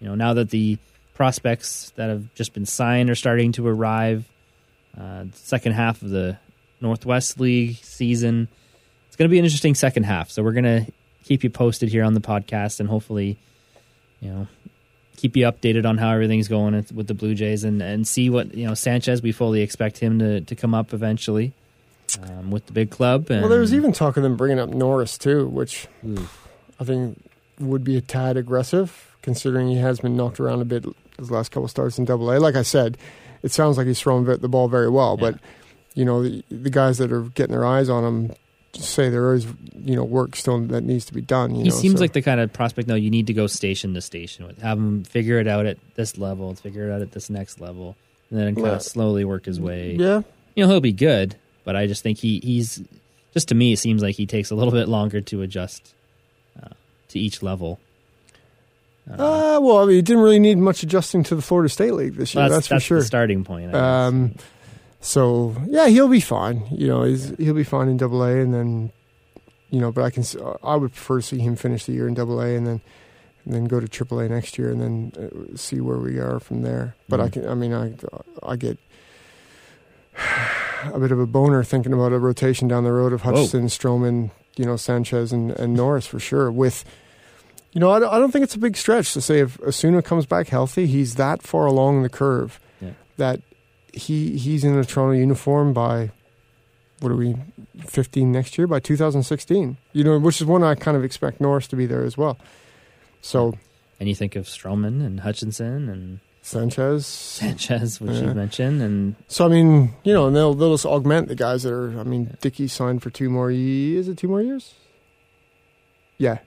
[0.00, 0.78] you know, now that the
[1.14, 4.24] prospects that have just been signed are starting to arrive.
[4.98, 6.38] Uh, second half of the
[6.80, 8.48] Northwest League season.
[9.08, 10.30] It's going to be an interesting second half.
[10.30, 10.92] So we're going to
[11.24, 13.38] keep you posted here on the podcast and hopefully,
[14.20, 14.46] you know,
[15.16, 18.54] keep you updated on how everything's going with the Blue Jays and, and see what,
[18.54, 21.52] you know, Sanchez, we fully expect him to, to come up eventually
[22.22, 23.30] um, with the big club.
[23.30, 25.88] And, well, there was even talk of them bringing up Norris too, which
[26.78, 27.22] I think
[27.58, 30.84] would be a tad aggressive considering he has been knocked around a bit
[31.18, 32.38] his last couple starts in Double A.
[32.38, 32.98] Like I said,
[33.46, 35.30] it sounds like he's throwing the ball very well, yeah.
[35.30, 35.40] but
[35.94, 38.36] you know the, the guys that are getting their eyes on him
[38.74, 39.46] say there is
[39.84, 41.54] you know work still that needs to be done.
[41.54, 42.00] he know, seems so.
[42.00, 44.78] like the kind of prospect though you need to go station to station with, have
[44.78, 47.96] him figure it out at this level, figure it out at this next level,
[48.30, 48.72] and then kind yeah.
[48.74, 49.92] of slowly work his way.
[49.94, 50.22] Yeah,
[50.56, 52.82] you know he'll be good, but I just think he he's
[53.32, 55.94] just to me it seems like he takes a little bit longer to adjust
[56.60, 56.70] uh,
[57.10, 57.78] to each level.
[59.08, 62.14] Uh, well, I mean, he didn't really need much adjusting to the Florida State League
[62.14, 62.44] this year.
[62.44, 63.02] Well, that's, that's, for sure.
[63.02, 63.74] starting point.
[63.74, 64.34] Um,
[65.00, 66.64] so yeah, he'll be fine.
[66.72, 68.92] You know, he'll be fine in Double A, and then
[69.70, 70.24] you know, but I can
[70.62, 72.80] I would prefer to see him finish the year in Double A, and then
[73.44, 76.40] and then go to Triple A next year, and then uh, see where we are
[76.40, 76.96] from there.
[77.08, 77.26] But mm-hmm.
[77.26, 77.94] I can, I mean, I
[78.42, 78.78] I get
[80.92, 83.68] a bit of a boner thinking about a rotation down the road of Hutchison, Whoa.
[83.68, 86.84] Stroman, you know, Sanchez, and, and Norris for sure with
[87.76, 90.00] you know, I don't, I don't think it's a big stretch to say if Osuna
[90.00, 92.92] comes back healthy, he's that far along the curve yeah.
[93.18, 93.42] that
[93.92, 96.10] he he's in a Toronto uniform by
[97.00, 97.36] what are we
[97.80, 99.76] 15 next year by 2016.
[99.92, 102.38] You know, which is one I kind of expect Norris to be there as well.
[103.20, 103.52] So,
[104.00, 108.28] and you think of Stroman and Hutchison and Sanchez, Sanchez, which yeah.
[108.28, 111.64] you mentioned, and so I mean, you know, and they'll they'll just augment the guys
[111.64, 112.00] that are.
[112.00, 113.50] I mean, Dickey signed for two more.
[113.50, 114.06] years.
[114.06, 114.72] Is it two more years?
[116.16, 116.38] Yeah,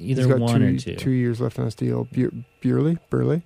[0.00, 0.96] either one two, or two.
[0.96, 2.06] Two years left on his deal.
[2.06, 3.42] Buehrle, Burley,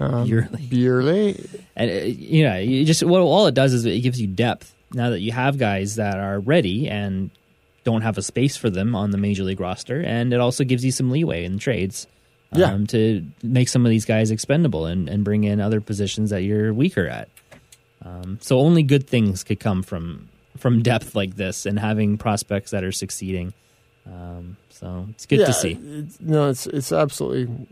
[0.00, 4.20] um, Buehrle, and uh, you know, you just well, all it does is it gives
[4.20, 4.74] you depth.
[4.92, 7.30] Now that you have guys that are ready and
[7.84, 10.84] don't have a space for them on the major league roster, and it also gives
[10.84, 12.06] you some leeway in trades.
[12.50, 12.78] Um, yeah.
[12.88, 16.72] to make some of these guys expendable and, and bring in other positions that you're
[16.72, 17.28] weaker at.
[18.02, 22.70] Um, so only good things could come from from depth like this and having prospects
[22.72, 23.52] that are succeeding.
[24.10, 25.78] Um, so it's good yeah, to see.
[25.82, 27.66] It's, no, it's it's absolutely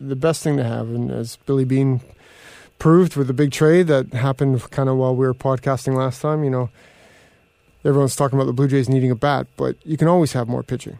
[0.00, 2.00] the best thing to have, and as Billy Beane
[2.78, 6.44] proved with the big trade that happened kind of while we were podcasting last time.
[6.44, 6.70] You know,
[7.84, 10.62] everyone's talking about the Blue Jays needing a bat, but you can always have more
[10.62, 10.98] pitching.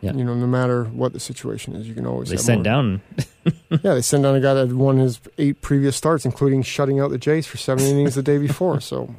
[0.00, 0.14] Yeah.
[0.14, 2.30] You know, no matter what the situation is, you can always.
[2.30, 2.64] They sent more.
[2.64, 3.02] down.
[3.70, 7.00] yeah, they sent down a guy that had won his eight previous starts, including shutting
[7.00, 8.80] out the Jays for seven innings the day before.
[8.90, 9.14] So,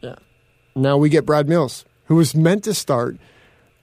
[0.00, 0.16] yeah.
[0.74, 3.18] Now we get Brad Mills, who was meant to start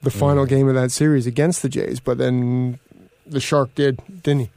[0.02, 0.48] the final mm.
[0.48, 2.78] game of that series against the Jays, but then
[3.26, 4.50] the Shark did, didn't he?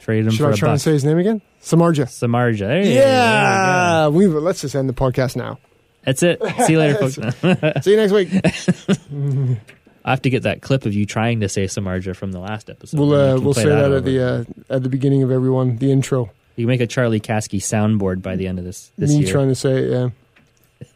[0.00, 1.42] Traded him Should for I try and say his name again?
[1.62, 2.58] Samardzija.
[2.58, 5.58] There yeah, we let's just end the podcast now.
[6.04, 6.40] That's it.
[6.64, 7.16] See you later, folks.
[7.84, 8.28] See you next week.
[10.04, 12.70] I have to get that clip of you trying to say Samardzija from the last
[12.70, 13.00] episode.
[13.00, 15.90] We'll uh, we'll say that, that at the uh, at the beginning of everyone the
[15.90, 16.30] intro.
[16.54, 18.92] You can make a Charlie Caskey soundboard by the end of this.
[18.96, 19.32] this Me year.
[19.32, 20.12] trying to say it,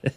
[0.04, 0.10] yeah.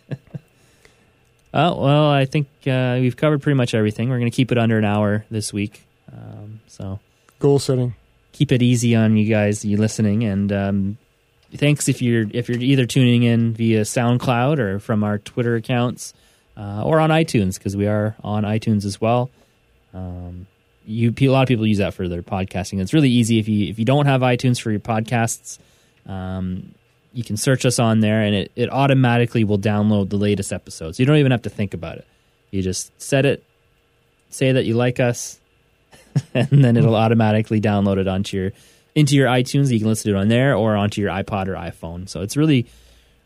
[1.53, 4.09] Oh, well, I think uh, we've covered pretty much everything.
[4.09, 5.85] We're going to keep it under an hour this week.
[6.11, 6.99] Um, so
[7.39, 7.95] goal setting.
[8.31, 10.97] Keep it easy on you guys, you listening, and um,
[11.53, 16.15] thanks if you're if you're either tuning in via SoundCloud or from our Twitter accounts
[16.57, 19.29] uh, or on iTunes because we are on iTunes as well.
[19.93, 20.47] Um,
[20.85, 22.81] you a lot of people use that for their podcasting.
[22.81, 25.59] It's really easy if you if you don't have iTunes for your podcasts.
[26.07, 26.73] Um,
[27.14, 30.99] you can search us on there and it, it automatically will download the latest episodes.
[30.99, 32.07] You don't even have to think about it.
[32.51, 33.43] You just set it,
[34.30, 35.39] say that you like us,
[36.34, 38.51] and then it'll automatically download it onto your
[38.95, 39.72] into your iTunes.
[39.72, 42.07] You can listen to it on there or onto your iPod or iPhone.
[42.07, 42.68] So it's really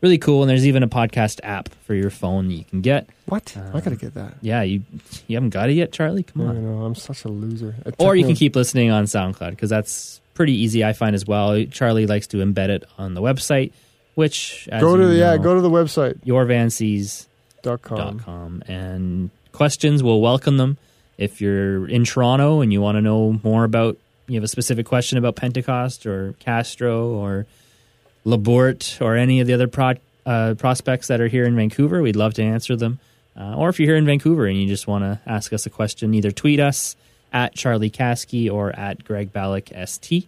[0.00, 0.42] really cool.
[0.42, 3.08] And there's even a podcast app for your phone that you can get.
[3.26, 3.56] What?
[3.56, 4.36] Um, I gotta get that.
[4.40, 4.82] Yeah, you
[5.26, 6.22] you haven't got it yet, Charlie.
[6.22, 6.56] Come on.
[6.56, 7.74] I know I'm such a loser.
[7.98, 10.84] Or you can keep listening on SoundCloud because that's pretty easy.
[10.84, 11.64] I find as well.
[11.64, 13.72] Charlie likes to embed it on the website,
[14.14, 20.56] which go to the, yeah go to the website yourvancs.com com, and questions we'll welcome
[20.56, 20.78] them.
[21.18, 24.86] If you're in Toronto and you want to know more about, you have a specific
[24.86, 27.46] question about Pentecost or Castro or
[28.24, 32.14] Labourt or any of the other pro, uh, prospects that are here in Vancouver, we'd
[32.14, 33.00] love to answer them.
[33.36, 35.70] Uh, or if you're here in Vancouver and you just want to ask us a
[35.70, 36.94] question, either tweet us
[37.32, 40.26] at Charlie Caskey or at Greg Balloch ST.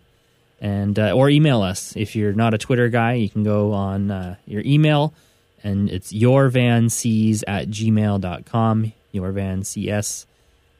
[0.62, 1.96] And, uh, or email us.
[1.96, 5.14] If you're not a Twitter guy, you can go on uh, your email
[5.62, 10.26] and it's yourvancs at gmail.com, yourvancs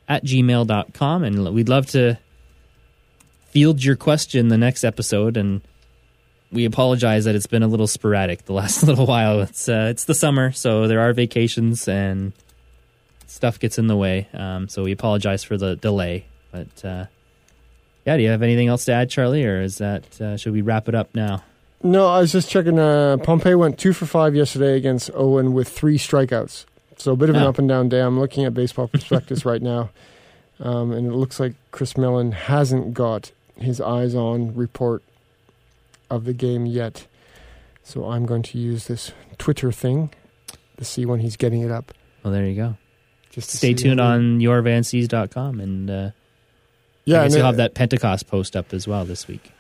[0.09, 1.25] at gmail.com.
[1.25, 2.19] And we'd love to
[3.51, 5.61] field your question the next episode, and
[6.53, 9.41] we apologize that it's been a little sporadic the last little while.
[9.41, 12.33] It's uh, it's the summer, so there are vacations and
[13.31, 14.29] stuff gets in the way.
[14.35, 16.27] Um, so we apologize for the delay.
[16.53, 17.07] But uh,
[18.05, 20.63] yeah, do you have anything else to add, Charlie, or is that uh, should we
[20.63, 21.43] wrap it up now?
[21.83, 22.79] No, I was just checking.
[22.79, 26.67] Uh, Pompey went two for five yesterday against Owen with three strikeouts.
[26.99, 27.49] So a bit of an Oh.
[27.49, 28.01] up and down day.
[28.01, 29.89] I'm looking at baseball prospectus right now,
[30.59, 35.03] um, and it looks like Chris Mellen hasn't got his eyes on report
[36.11, 37.07] of the game yet.
[37.83, 40.11] So I'm going to use this Twitter thing
[40.77, 41.93] to see when he's getting it up.
[42.23, 42.77] Well, there you go.
[43.31, 46.11] Just Stay tuned on yourvancs.com and uh,
[47.05, 49.53] Yeah, I guess and you'll it- have that Pentecost post up as well this week.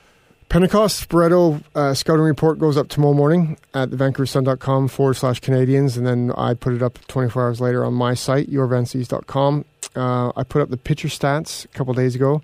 [0.48, 6.04] Pentecost Spreado uh, scouting report goes up tomorrow morning at thevancouversun.com forward slash Canadians, and
[6.04, 9.64] then I put it up 24 hours later on my site, yourvancs.com.
[9.94, 12.42] Uh, I put up the pitcher stats a couple days ago.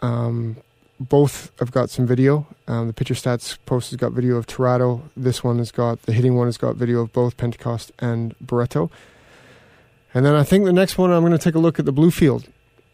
[0.00, 0.56] Um,
[0.98, 2.46] both have got some video.
[2.66, 5.02] Um, the pitcher stats post has got video of Tirado.
[5.14, 8.90] This one has got, the hitting one has got video of both Pentecost and Barreto.
[10.12, 11.92] And then I think the next one, I'm going to take a look at the
[11.92, 12.46] Bluefield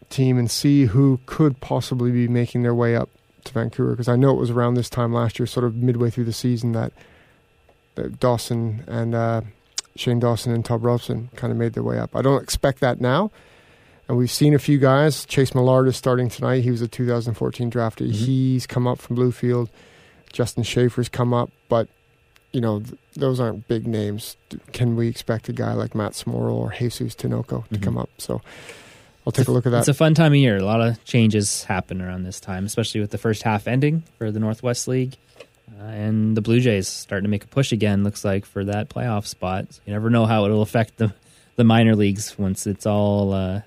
[0.09, 3.09] team and see who could possibly be making their way up
[3.45, 6.09] to Vancouver because I know it was around this time last year, sort of midway
[6.09, 6.93] through the season, that,
[7.95, 9.41] that Dawson and uh,
[9.95, 12.15] Shane Dawson and Todd Robson kind of made their way up.
[12.15, 13.31] I don't expect that now.
[14.07, 15.25] And we've seen a few guys.
[15.25, 16.63] Chase Mallard is starting tonight.
[16.63, 18.07] He was a 2014 draftee.
[18.07, 18.13] Mhm.
[18.13, 19.67] He's come up from Bluefield.
[20.31, 21.89] Justin Shafer's come up, but
[22.51, 24.37] you know th- those aren't big names.
[24.73, 27.83] Can we expect a guy like Matt Smoral or Jesus Tinoco to Mhm.
[27.83, 28.09] come up?
[28.17, 28.41] So
[29.25, 29.79] I'll take a look at that.
[29.79, 30.57] It's a fun time of year.
[30.57, 34.31] A lot of changes happen around this time, especially with the first half ending for
[34.31, 35.15] the Northwest League.
[35.79, 38.87] Uh, and the Blue Jays starting to make a push again, looks like, for that
[38.89, 39.73] playoff spot.
[39.73, 41.13] So you never know how it'll affect the,
[41.57, 43.61] the minor leagues once it's all uh,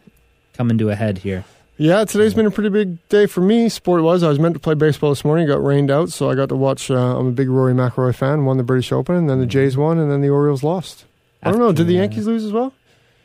[0.55, 1.45] coming to a head here.
[1.81, 3.71] Yeah, today's been a pretty big day for me.
[3.71, 4.23] Sport was.
[4.23, 6.55] I was meant to play baseball this morning, got rained out, so I got to
[6.55, 6.91] watch.
[6.91, 8.45] Uh, I'm a big Rory McIlroy fan.
[8.45, 11.07] Won the British Open, and then the Jays won, and then the Orioles lost.
[11.43, 11.73] I don't know.
[11.73, 12.75] Did the Yankees lose as well?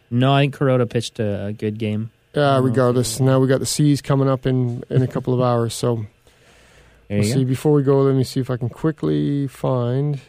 [0.09, 2.11] No, I think Kuroda pitched a, a good game.
[2.33, 2.61] Yeah.
[2.61, 5.73] Regardless, now we got the C's coming up in in a couple of hours.
[5.73, 6.05] So
[7.09, 7.43] There we'll you see.
[7.43, 7.49] go.
[7.49, 10.21] Before we go, let me see if I can quickly find.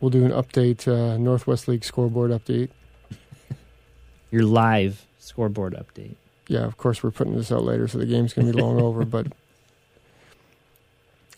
[0.00, 2.70] We'll do an update, uh, Northwest League scoreboard update.
[4.30, 6.16] Your live scoreboard update.
[6.48, 9.04] Yeah, of course we're putting this out later, so the game's gonna be long over.
[9.06, 9.28] But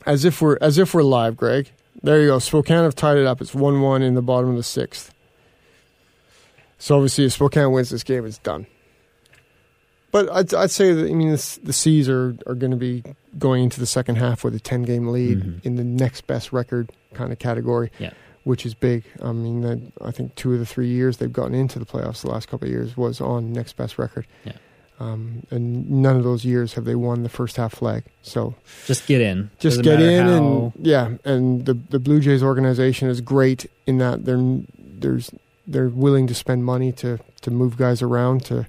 [0.05, 1.71] as if we're as if we're live, Greg.
[2.03, 2.39] There you go.
[2.39, 3.41] Spokane have tied it up.
[3.41, 5.13] It's one one in the bottom of the sixth.
[6.79, 8.67] So obviously, if Spokane wins this game, it's done.
[10.13, 13.03] But I'd, I'd say that I mean the, the C's are are going to be
[13.39, 15.65] going into the second half with a ten game lead Mhm.
[15.65, 17.91] in the next best record kind of category.
[17.99, 18.13] Yeah.
[18.45, 19.03] Which is big.
[19.21, 22.23] I mean, that- I think two of the three years they've gotten into the playoffs
[22.23, 24.27] the last couple of years was on next best record.
[24.45, 24.53] Yeah.
[24.99, 28.05] Um, and none of those years have they won the first half flag.
[28.23, 28.55] So
[28.87, 29.51] Just get in.
[29.59, 33.67] just Doesn't get in how- and yeah, and the the Blue Jays organization is great
[33.87, 35.31] in that they're there's
[35.67, 38.67] they're willing to spend money to to move guys around to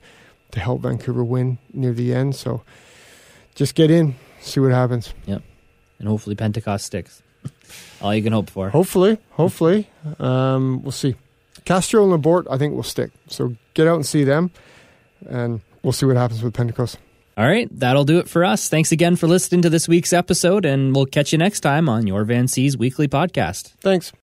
[0.51, 2.36] to help Vancouver win near the end.
[2.36, 2.61] So
[3.55, 5.13] just get in, see what happens.
[5.25, 5.39] Yeah.
[5.99, 7.21] And hopefully Pentecost sticks.
[8.01, 8.69] All you can hope for.
[8.69, 11.15] Hopefully, hopefully, um, we'll see.
[11.65, 13.11] Castro and Labourt, I think will stick.
[13.28, 14.51] So get out and see them,
[15.28, 16.98] and we'll see what happens with Pentecost.
[17.38, 18.68] All right, that'll do it for us.
[18.68, 22.06] Thanks again for listening to this week's episode, and we'll catch you next time on
[22.06, 23.74] your Van C's Weekly Podcast.
[23.80, 24.12] Thanks.